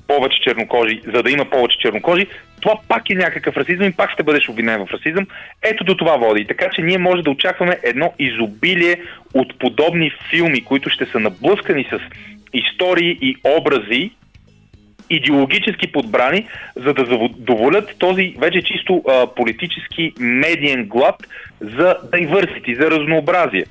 повече 0.07 0.41
чернокожи, 0.41 1.01
за 1.13 1.23
да 1.23 1.31
има 1.31 1.45
повече 1.45 1.77
чернокожи, 1.79 2.27
това 2.61 2.75
пак 2.87 3.09
е 3.09 3.15
някакъв 3.15 3.57
расизъм 3.57 3.87
и 3.87 3.93
пак 3.93 4.11
ще 4.11 4.23
бъдеш 4.23 4.49
обвинен 4.49 4.85
в 4.85 4.91
расизъм. 4.93 5.27
Ето 5.61 5.83
до 5.83 5.97
това 5.97 6.17
води. 6.17 6.47
Така 6.47 6.69
че 6.75 6.81
ние 6.81 6.97
може 6.97 7.21
да 7.21 7.29
очакваме 7.29 7.77
едно 7.83 8.13
изобилие 8.19 8.97
от 9.33 9.59
подобни 9.59 10.11
филми, 10.29 10.63
които 10.63 10.89
ще 10.89 11.05
са 11.05 11.19
наблъскани 11.19 11.87
с 11.91 11.99
истории 12.53 13.17
и 13.21 13.35
образи, 13.43 14.11
идеологически 15.09 15.91
подбрани, 15.91 16.47
за 16.75 16.93
да 16.93 17.05
задоволят 17.05 17.89
този 17.99 18.35
вече 18.39 18.61
чисто 18.61 19.03
а, 19.09 19.27
политически 19.27 20.13
медиен 20.19 20.85
глад 20.85 21.15
за 21.61 21.95
diversity, 22.13 22.81
за 22.81 22.91
разнообразие. 22.91 23.65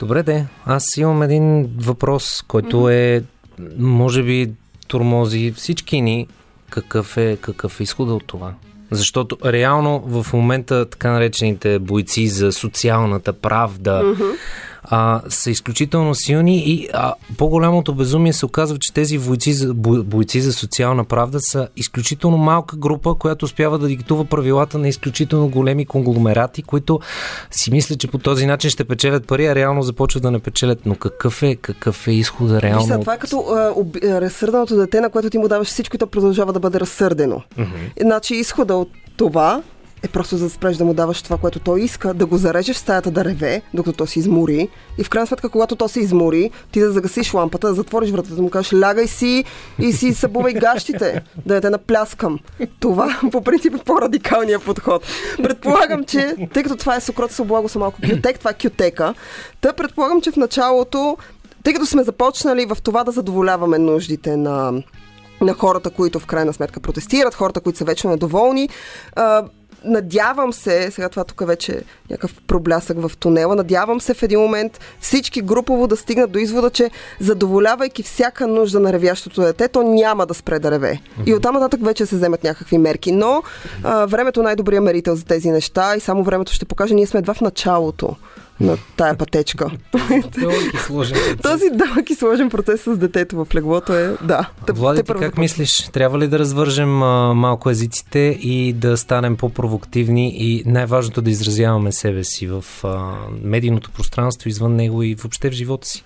Добре, 0.00 0.22
де. 0.22 0.46
Аз 0.66 0.96
имам 0.96 1.22
един 1.22 1.66
въпрос, 1.78 2.42
който 2.42 2.88
е, 2.88 3.22
може 3.78 4.22
би, 4.22 4.50
турмози 4.88 5.52
всички 5.56 6.00
ни. 6.00 6.26
Какъв 6.70 7.16
е, 7.16 7.36
какъв 7.36 7.80
е 7.80 7.82
изхода 7.82 8.14
от 8.14 8.26
това? 8.26 8.54
Защото 8.90 9.38
реално 9.44 9.98
в 9.98 10.32
момента 10.32 10.90
така 10.90 11.10
наречените 11.10 11.78
бойци 11.78 12.28
за 12.28 12.52
социалната 12.52 13.32
правда, 13.32 14.02
mm-hmm 14.04 14.38
а, 14.90 15.20
са 15.28 15.50
изключително 15.50 16.14
силни 16.14 16.58
и 16.58 16.88
а, 16.92 17.14
по-голямото 17.38 17.94
безумие 17.94 18.32
се 18.32 18.46
оказва, 18.46 18.78
че 18.78 18.94
тези 18.94 19.18
бойци 19.18 19.52
за, 19.52 19.74
бойци 19.74 20.40
за 20.40 20.52
социална 20.52 21.04
правда 21.04 21.38
са 21.40 21.68
изключително 21.76 22.36
малка 22.36 22.76
група, 22.76 23.14
която 23.14 23.44
успява 23.44 23.78
да 23.78 23.88
диктува 23.88 24.24
правилата 24.24 24.78
на 24.78 24.88
изключително 24.88 25.48
големи 25.48 25.86
конгломерати, 25.86 26.62
които 26.62 27.00
си 27.50 27.70
мислят, 27.70 28.00
че 28.00 28.08
по 28.08 28.18
този 28.18 28.46
начин 28.46 28.70
ще 28.70 28.84
печелят 28.84 29.26
пари, 29.26 29.46
а 29.46 29.54
реално 29.54 29.82
започват 29.82 30.22
да 30.22 30.30
не 30.30 30.38
печелят. 30.38 30.86
Но 30.86 30.94
какъв 30.94 31.42
е, 31.42 31.56
какъв 31.56 32.08
е 32.08 32.12
изхода 32.12 32.62
реално? 32.62 32.86
Вижте, 32.86 33.00
това 33.00 33.14
е 33.14 33.18
като 33.18 33.38
а, 33.38 33.72
об, 33.76 33.96
разсърденото 33.96 34.76
дете, 34.76 35.00
на 35.00 35.10
което 35.10 35.30
ти 35.30 35.38
му 35.38 35.48
даваш 35.48 35.68
всичко 35.68 35.96
и 35.96 35.98
то 35.98 36.06
продължава 36.06 36.52
да 36.52 36.60
бъде 36.60 36.80
разсърдено. 36.80 37.42
Mm-hmm. 37.58 38.02
Значи 38.02 38.34
изхода 38.34 38.76
от 38.76 38.88
това 39.16 39.62
е 40.02 40.08
просто 40.08 40.36
за 40.36 40.44
да 40.44 40.50
спреш 40.50 40.76
да 40.76 40.84
му 40.84 40.94
даваш 40.94 41.22
това, 41.22 41.36
което 41.36 41.58
той 41.58 41.80
иска, 41.80 42.14
да 42.14 42.26
го 42.26 42.36
зарежеш 42.36 42.76
в 42.76 42.78
стаята 42.78 43.10
да 43.10 43.24
реве, 43.24 43.62
докато 43.74 43.96
то 43.96 44.06
се 44.06 44.18
измори. 44.18 44.68
И 44.98 45.04
в 45.04 45.10
крайна 45.10 45.26
сметка, 45.26 45.48
когато 45.48 45.76
то 45.76 45.88
се 45.88 46.00
измори, 46.00 46.50
ти 46.72 46.80
да 46.80 46.92
загасиш 46.92 47.34
лампата, 47.34 47.68
да 47.68 47.74
затвориш 47.74 48.10
вратата, 48.10 48.34
да 48.34 48.42
му 48.42 48.50
кажеш, 48.50 48.72
лягай 48.72 49.06
си 49.06 49.44
и 49.78 49.92
си 49.92 50.14
събувай 50.14 50.52
гащите, 50.52 51.22
да 51.46 51.54
я 51.54 51.60
те 51.60 51.70
напляскам. 51.70 52.38
Това 52.80 53.18
по 53.32 53.40
принцип 53.42 53.74
е 53.74 53.78
по-радикалният 53.78 54.64
подход. 54.64 55.06
Предполагам, 55.42 56.04
че, 56.04 56.34
тъй 56.54 56.62
като 56.62 56.76
това 56.76 56.96
е 56.96 57.00
сокрот 57.00 57.32
с 57.32 57.40
облаго 57.40 57.68
са 57.68 57.78
малко 57.78 58.00
кютек, 58.10 58.38
това 58.38 58.50
е 58.50 58.54
кютека, 58.54 59.14
та 59.60 59.72
предполагам, 59.72 60.20
че 60.20 60.32
в 60.32 60.36
началото, 60.36 61.16
тъй 61.64 61.74
като 61.74 61.86
сме 61.86 62.02
започнали 62.02 62.66
в 62.66 62.76
това 62.82 63.04
да 63.04 63.10
задоволяваме 63.10 63.78
нуждите 63.78 64.36
на 64.36 64.82
на 65.40 65.54
хората, 65.54 65.90
които 65.90 66.18
в 66.18 66.26
крайна 66.26 66.52
сметка 66.52 66.80
протестират, 66.80 67.34
хората, 67.34 67.60
които 67.60 67.78
са 67.78 67.84
вечно 67.84 68.10
недоволни 68.10 68.68
надявам 69.84 70.52
се, 70.52 70.90
сега 70.90 71.08
това 71.08 71.24
тук 71.24 71.46
вече 71.46 71.72
е 71.72 71.80
някакъв 72.10 72.34
проблясък 72.46 73.00
в 73.00 73.16
тунела, 73.16 73.56
надявам 73.56 74.00
се 74.00 74.14
в 74.14 74.22
един 74.22 74.40
момент 74.40 74.80
всички 75.00 75.42
групово 75.42 75.86
да 75.86 75.96
стигнат 75.96 76.30
до 76.30 76.38
извода, 76.38 76.70
че 76.70 76.90
задоволявайки 77.20 78.02
всяка 78.02 78.46
нужда 78.46 78.80
на 78.80 78.92
ревящото 78.92 79.40
дете, 79.40 79.68
то 79.68 79.82
няма 79.82 80.26
да 80.26 80.34
спре 80.34 80.58
да 80.58 80.70
реве. 80.70 81.00
И 81.26 81.34
оттам 81.34 81.54
нататък 81.54 81.84
вече 81.84 82.06
се 82.06 82.16
вземат 82.16 82.44
някакви 82.44 82.78
мерки. 82.78 83.12
Но 83.12 83.42
а, 83.84 84.06
времето 84.06 84.40
е 84.40 84.42
най-добрият 84.42 84.84
мерител 84.84 85.16
за 85.16 85.24
тези 85.24 85.50
неща 85.50 85.96
и 85.96 86.00
само 86.00 86.24
времето 86.24 86.52
ще 86.52 86.64
покаже, 86.64 86.94
ние 86.94 87.06
сме 87.06 87.18
едва 87.18 87.34
в 87.34 87.40
началото 87.40 88.16
на 88.60 88.76
тая 88.96 89.18
пътечка. 89.18 89.70
Дълъг 90.38 90.74
и 90.74 90.76
сложен 90.76 91.18
процес. 91.18 91.52
Този 91.52 91.70
дълъг 91.72 92.10
и 92.10 92.14
сложен 92.14 92.50
процес 92.50 92.80
с 92.80 92.96
детето 92.96 93.44
в 93.44 93.54
леглото 93.54 93.92
е, 93.94 94.16
да. 94.22 94.50
Влади, 94.68 95.02
ти 95.02 95.12
как 95.12 95.38
мислиш? 95.38 95.88
Трябва 95.92 96.18
ли 96.18 96.28
да 96.28 96.38
развържем 96.38 97.02
а, 97.02 97.34
малко 97.34 97.70
езиците 97.70 98.38
и 98.40 98.72
да 98.72 98.96
станем 98.96 99.36
по-провоктивни 99.36 100.32
и 100.36 100.62
най-важното 100.66 101.22
да 101.22 101.30
изразяваме 101.30 101.92
себе 101.92 102.24
си 102.24 102.46
в 102.46 102.64
а, 102.84 103.14
медийното 103.42 103.90
пространство, 103.90 104.48
извън 104.48 104.76
него 104.76 105.02
и 105.02 105.14
въобще 105.14 105.50
в 105.50 105.52
живота 105.52 105.88
си? 105.88 106.04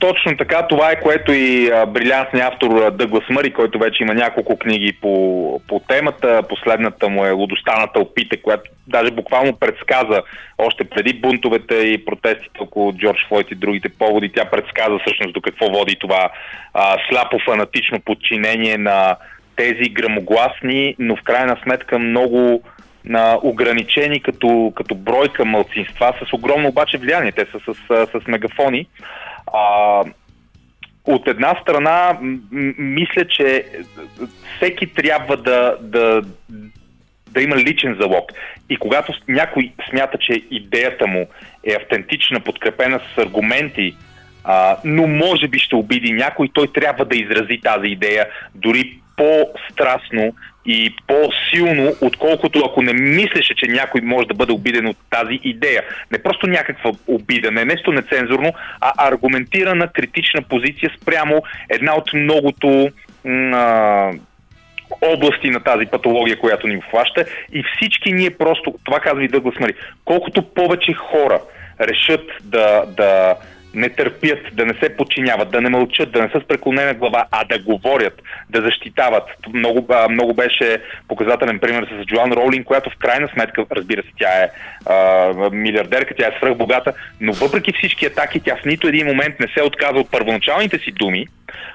Точно 0.00 0.36
така, 0.36 0.66
това 0.66 0.90
е 0.90 1.00
което 1.00 1.32
и 1.32 1.70
брилянтният 1.88 2.52
автор 2.52 2.90
Дъглас 2.90 3.24
Мъри, 3.30 3.52
който 3.52 3.78
вече 3.78 4.02
има 4.02 4.14
няколко 4.14 4.58
книги 4.58 4.92
по, 4.92 5.60
по 5.68 5.80
темата. 5.88 6.42
Последната 6.48 7.08
му 7.08 7.24
е 7.24 7.30
Лудостаната 7.30 8.00
опите, 8.00 8.36
която 8.36 8.70
даже 8.86 9.10
буквално 9.10 9.56
предсказа 9.56 10.22
още 10.58 10.84
преди 10.84 11.12
бунтовете 11.12 11.74
и 11.74 12.04
протестите 12.04 12.60
около 12.60 12.92
Джордж 12.92 13.26
Флойд 13.28 13.50
и 13.50 13.54
другите 13.54 13.88
поводи. 13.88 14.32
Тя 14.34 14.44
предсказа 14.44 14.98
всъщност 14.98 15.34
до 15.34 15.40
какво 15.40 15.70
води 15.70 15.96
това 16.00 16.30
а, 16.74 16.96
сляпо 17.10 17.38
фанатично 17.38 18.00
подчинение 18.00 18.78
на 18.78 19.16
тези 19.56 19.90
грамогласни, 19.90 20.94
но 20.98 21.16
в 21.16 21.22
крайна 21.22 21.56
сметка 21.62 21.98
много 21.98 22.62
на 23.04 23.38
ограничени 23.42 24.20
като, 24.20 24.72
като 24.76 24.94
бройка 24.94 25.44
мълцинства, 25.44 26.14
с 26.28 26.32
огромно 26.32 26.68
обаче 26.68 26.98
влияние. 26.98 27.32
Те 27.32 27.46
са 27.52 27.60
с, 27.60 27.78
с, 27.88 28.20
с 28.20 28.26
мегафони. 28.26 28.86
А, 29.52 30.04
от 31.04 31.28
една 31.28 31.54
страна, 31.62 32.18
мисля, 32.78 33.24
че 33.28 33.64
всеки 34.56 34.94
трябва 34.94 35.36
да, 35.36 35.76
да, 35.80 36.22
да 37.28 37.42
има 37.42 37.56
личен 37.56 37.96
залог. 38.00 38.32
И 38.70 38.76
когато 38.76 39.12
някой 39.28 39.72
смята, 39.90 40.18
че 40.18 40.32
идеята 40.50 41.06
му 41.06 41.28
е 41.64 41.72
автентична, 41.74 42.40
подкрепена 42.40 43.00
с 43.00 43.18
аргументи, 43.18 43.96
а, 44.50 44.76
но 44.84 45.06
може 45.06 45.48
би 45.48 45.58
ще 45.58 45.76
обиди 45.76 46.12
някой, 46.12 46.48
той 46.52 46.72
трябва 46.72 47.04
да 47.04 47.16
изрази 47.16 47.60
тази 47.62 47.86
идея 47.86 48.26
дори 48.54 48.98
по-страстно 49.16 50.34
и 50.66 50.94
по-силно, 51.06 51.92
отколкото 52.00 52.62
ако 52.66 52.82
не 52.82 52.92
мислеше, 52.92 53.54
че 53.54 53.66
някой 53.66 54.00
може 54.00 54.26
да 54.26 54.34
бъде 54.34 54.52
обиден 54.52 54.86
от 54.86 54.96
тази 55.10 55.40
идея. 55.44 55.82
Не 56.12 56.22
просто 56.22 56.46
някаква 56.46 56.90
обида, 57.06 57.50
не 57.50 57.64
нещо 57.64 57.92
нецензурно, 57.92 58.52
а 58.80 58.92
аргументирана 58.96 59.88
критична 59.88 60.42
позиция 60.42 60.90
спрямо 61.02 61.42
една 61.68 61.96
от 61.96 62.12
многото 62.14 62.90
а, 63.26 64.12
области 65.02 65.50
на 65.50 65.60
тази 65.60 65.86
патология, 65.86 66.38
която 66.38 66.66
ни 66.66 66.80
хваща 66.80 67.24
и 67.52 67.64
всички 67.76 68.12
ние 68.12 68.30
просто, 68.30 68.74
това 68.84 69.00
казва 69.00 69.24
и 69.24 69.28
Дъглас 69.28 69.58
Мари, 69.60 69.74
колкото 70.04 70.42
повече 70.42 70.92
хора 70.92 71.40
решат 71.80 72.24
да, 72.42 72.84
да 72.96 73.36
не 73.74 73.88
търпят, 73.88 74.38
да 74.52 74.66
не 74.66 74.74
се 74.74 74.96
подчиняват, 74.96 75.50
да 75.50 75.60
не 75.60 75.68
мълчат, 75.68 76.12
да 76.12 76.22
не 76.22 76.28
са 76.28 76.40
с 76.40 76.46
преклонена 76.48 76.94
глава, 76.94 77.26
а 77.30 77.44
да 77.44 77.58
говорят, 77.58 78.22
да 78.50 78.60
защитават. 78.60 79.24
Много, 79.54 79.88
много 80.10 80.34
беше 80.34 80.82
показателен 81.08 81.58
пример 81.58 81.88
с 81.92 82.06
Джоан 82.06 82.32
Роулин, 82.32 82.64
която 82.64 82.90
в 82.90 82.96
крайна 82.98 83.28
сметка, 83.28 83.64
разбира 83.72 84.02
се, 84.02 84.08
тя 84.18 84.42
е 84.42 84.50
а, 84.86 85.50
милиардерка, 85.52 86.14
тя 86.18 86.26
е 86.26 86.36
свръхбогата, 86.38 86.92
но 87.20 87.32
въпреки 87.32 87.72
всички 87.72 88.06
атаки, 88.06 88.40
тя 88.40 88.56
в 88.56 88.64
нито 88.64 88.88
един 88.88 89.06
момент 89.06 89.40
не 89.40 89.46
се 89.56 89.62
отказва 89.62 90.00
от 90.00 90.10
първоначалните 90.10 90.78
си 90.78 90.92
думи, 90.92 91.26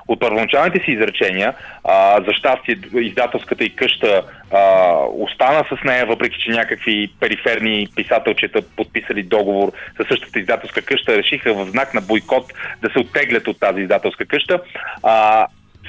от 0.07 0.19
първоначалните 0.19 0.79
си 0.86 0.91
изречения. 0.91 1.53
А, 1.83 2.21
за 2.21 2.33
щастие, 2.33 2.77
издателската 2.95 3.63
и 3.63 3.75
къща 3.75 4.23
а, 4.51 4.93
остана 5.13 5.65
с 5.69 5.83
нея, 5.83 6.05
въпреки 6.05 6.38
че 6.39 6.51
някакви 6.51 7.12
периферни 7.19 7.88
писателчета, 7.95 8.62
подписали 8.75 9.23
договор 9.23 9.71
със 9.97 10.07
същата 10.07 10.39
издателска 10.39 10.81
къща, 10.81 11.17
решиха 11.17 11.53
в 11.53 11.65
знак 11.65 11.93
на 11.93 12.01
бойкот 12.01 12.45
да 12.81 12.89
се 12.89 12.99
оттеглят 12.99 13.47
от 13.47 13.59
тази 13.59 13.81
издателска 13.81 14.25
къща. 14.25 14.62
А, 15.03 15.47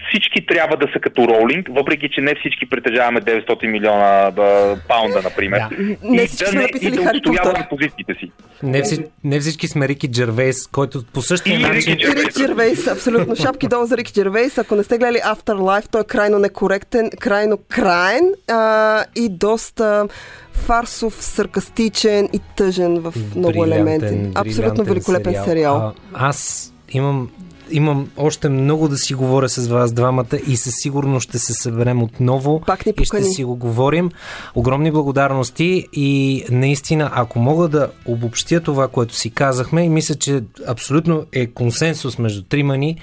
всички 0.09 0.47
трябва 0.47 0.77
да 0.77 0.87
са 0.93 1.01
като 1.01 1.29
роулинг, 1.29 1.69
въпреки 1.71 2.09
че 2.13 2.21
не 2.21 2.35
всички 2.35 2.71
притежаваме 2.71 3.21
900 3.21 3.67
милиона 3.67 4.31
да, 4.31 4.77
паунда, 4.89 5.23
например. 5.23 5.59
Да. 5.59 5.77
И 5.83 5.97
не 6.03 6.27
всички 6.27 6.57
да, 6.57 6.63
не, 6.63 6.69
и 6.81 6.91
да 6.91 7.11
отстояваме 7.15 7.67
позициите 7.71 8.15
си. 8.21 8.31
Не, 8.63 8.83
вси, 8.83 9.05
не 9.25 9.41
всички 9.41 9.69
сме 9.69 9.89
Рики 9.89 10.11
Джервейс, 10.11 10.67
който 10.67 11.05
по 11.13 11.23
същия 11.23 11.59
и 11.59 11.63
начин... 11.63 11.93
Рики 11.93 12.05
Джервейс. 12.05 12.27
Рики 12.27 12.39
Джервейс, 12.39 12.87
абсолютно. 12.87 13.37
Шапки 13.37 13.69
долу 13.69 13.87
за 13.87 13.97
Рики 13.97 14.13
Джервейс. 14.13 14.59
Ако 14.59 14.77
не 14.77 14.83
сте 14.83 14.99
гледали 14.99 15.19
Afterlife, 15.19 15.89
той 15.91 16.01
е 16.01 16.05
крайно 16.05 16.39
некоректен, 16.39 17.11
крайно 17.21 17.59
краен 17.69 18.35
а, 18.51 19.05
и 19.17 19.29
доста 19.29 20.09
фарсов, 20.53 21.15
саркастичен 21.15 22.29
и 22.33 22.41
тъжен 22.57 22.99
в 22.99 23.15
много 23.37 23.65
елементи. 23.65 24.31
Абсолютно 24.35 24.85
великолепен 24.85 25.33
сериал. 25.33 25.45
сериал. 25.45 25.77
А, 26.15 26.29
аз 26.29 26.73
имам 26.93 27.31
имам 27.71 28.09
още 28.17 28.49
много 28.49 28.89
да 28.89 28.97
си 28.97 29.15
говоря 29.15 29.49
с 29.49 29.69
вас 29.69 29.93
двамата 29.93 30.37
и 30.47 30.57
със 30.57 30.75
сигурност 30.77 31.29
ще 31.29 31.39
се 31.39 31.53
съберем 31.53 32.03
отново 32.03 32.61
Пак 32.67 32.87
ни 32.87 32.93
и 33.01 33.05
ще 33.05 33.25
си 33.25 33.45
го 33.45 33.57
говорим. 33.57 34.11
Огромни 34.55 34.91
благодарности 34.91 35.89
и 35.93 36.45
наистина, 36.51 37.11
ако 37.15 37.39
мога 37.39 37.69
да 37.69 37.89
обобщя 38.07 38.61
това, 38.61 38.89
което 38.89 39.15
си 39.15 39.31
казахме 39.31 39.83
и 39.85 39.89
мисля, 39.89 40.15
че 40.15 40.43
абсолютно 40.69 41.25
е 41.33 41.47
консенсус 41.47 42.19
между 42.19 42.43
трима 42.43 42.77
ни, 42.77 42.99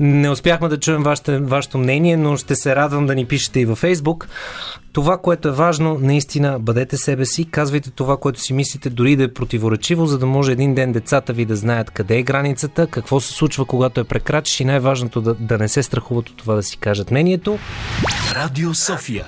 не 0.00 0.30
успяхме 0.30 0.68
да 0.68 0.80
чуем 0.80 1.02
вашето, 1.02 1.38
вашето 1.42 1.78
мнение, 1.78 2.16
но 2.16 2.36
ще 2.36 2.54
се 2.54 2.76
радвам 2.76 3.06
да 3.06 3.14
ни 3.14 3.24
пишете 3.24 3.60
и 3.60 3.64
във 3.64 3.78
Фейсбук. 3.78 4.28
Това, 4.94 5.18
което 5.18 5.48
е 5.48 5.52
важно, 5.52 5.98
наистина 6.00 6.58
бъдете 6.58 6.96
себе 6.96 7.24
си, 7.24 7.44
казвайте 7.50 7.90
това, 7.90 8.16
което 8.16 8.40
си 8.40 8.52
мислите, 8.52 8.90
дори 8.90 9.16
да 9.16 9.22
е 9.22 9.32
противоречиво, 9.32 10.06
за 10.06 10.18
да 10.18 10.26
може 10.26 10.52
един 10.52 10.74
ден 10.74 10.92
децата 10.92 11.32
ви 11.32 11.44
да 11.44 11.56
знаят 11.56 11.90
къде 11.90 12.18
е 12.18 12.22
границата, 12.22 12.86
какво 12.86 13.20
се 13.20 13.32
случва, 13.32 13.64
когато 13.64 14.00
я 14.00 14.04
прекрачиш 14.04 14.60
и 14.60 14.64
най-важното 14.64 15.20
да, 15.20 15.34
да 15.34 15.58
не 15.58 15.68
се 15.68 15.82
страхуват 15.82 16.28
от 16.28 16.36
това 16.36 16.54
да 16.54 16.62
си 16.62 16.76
кажат 16.76 17.10
мнението. 17.10 17.58
Радио 18.34 18.74
София. 18.74 19.26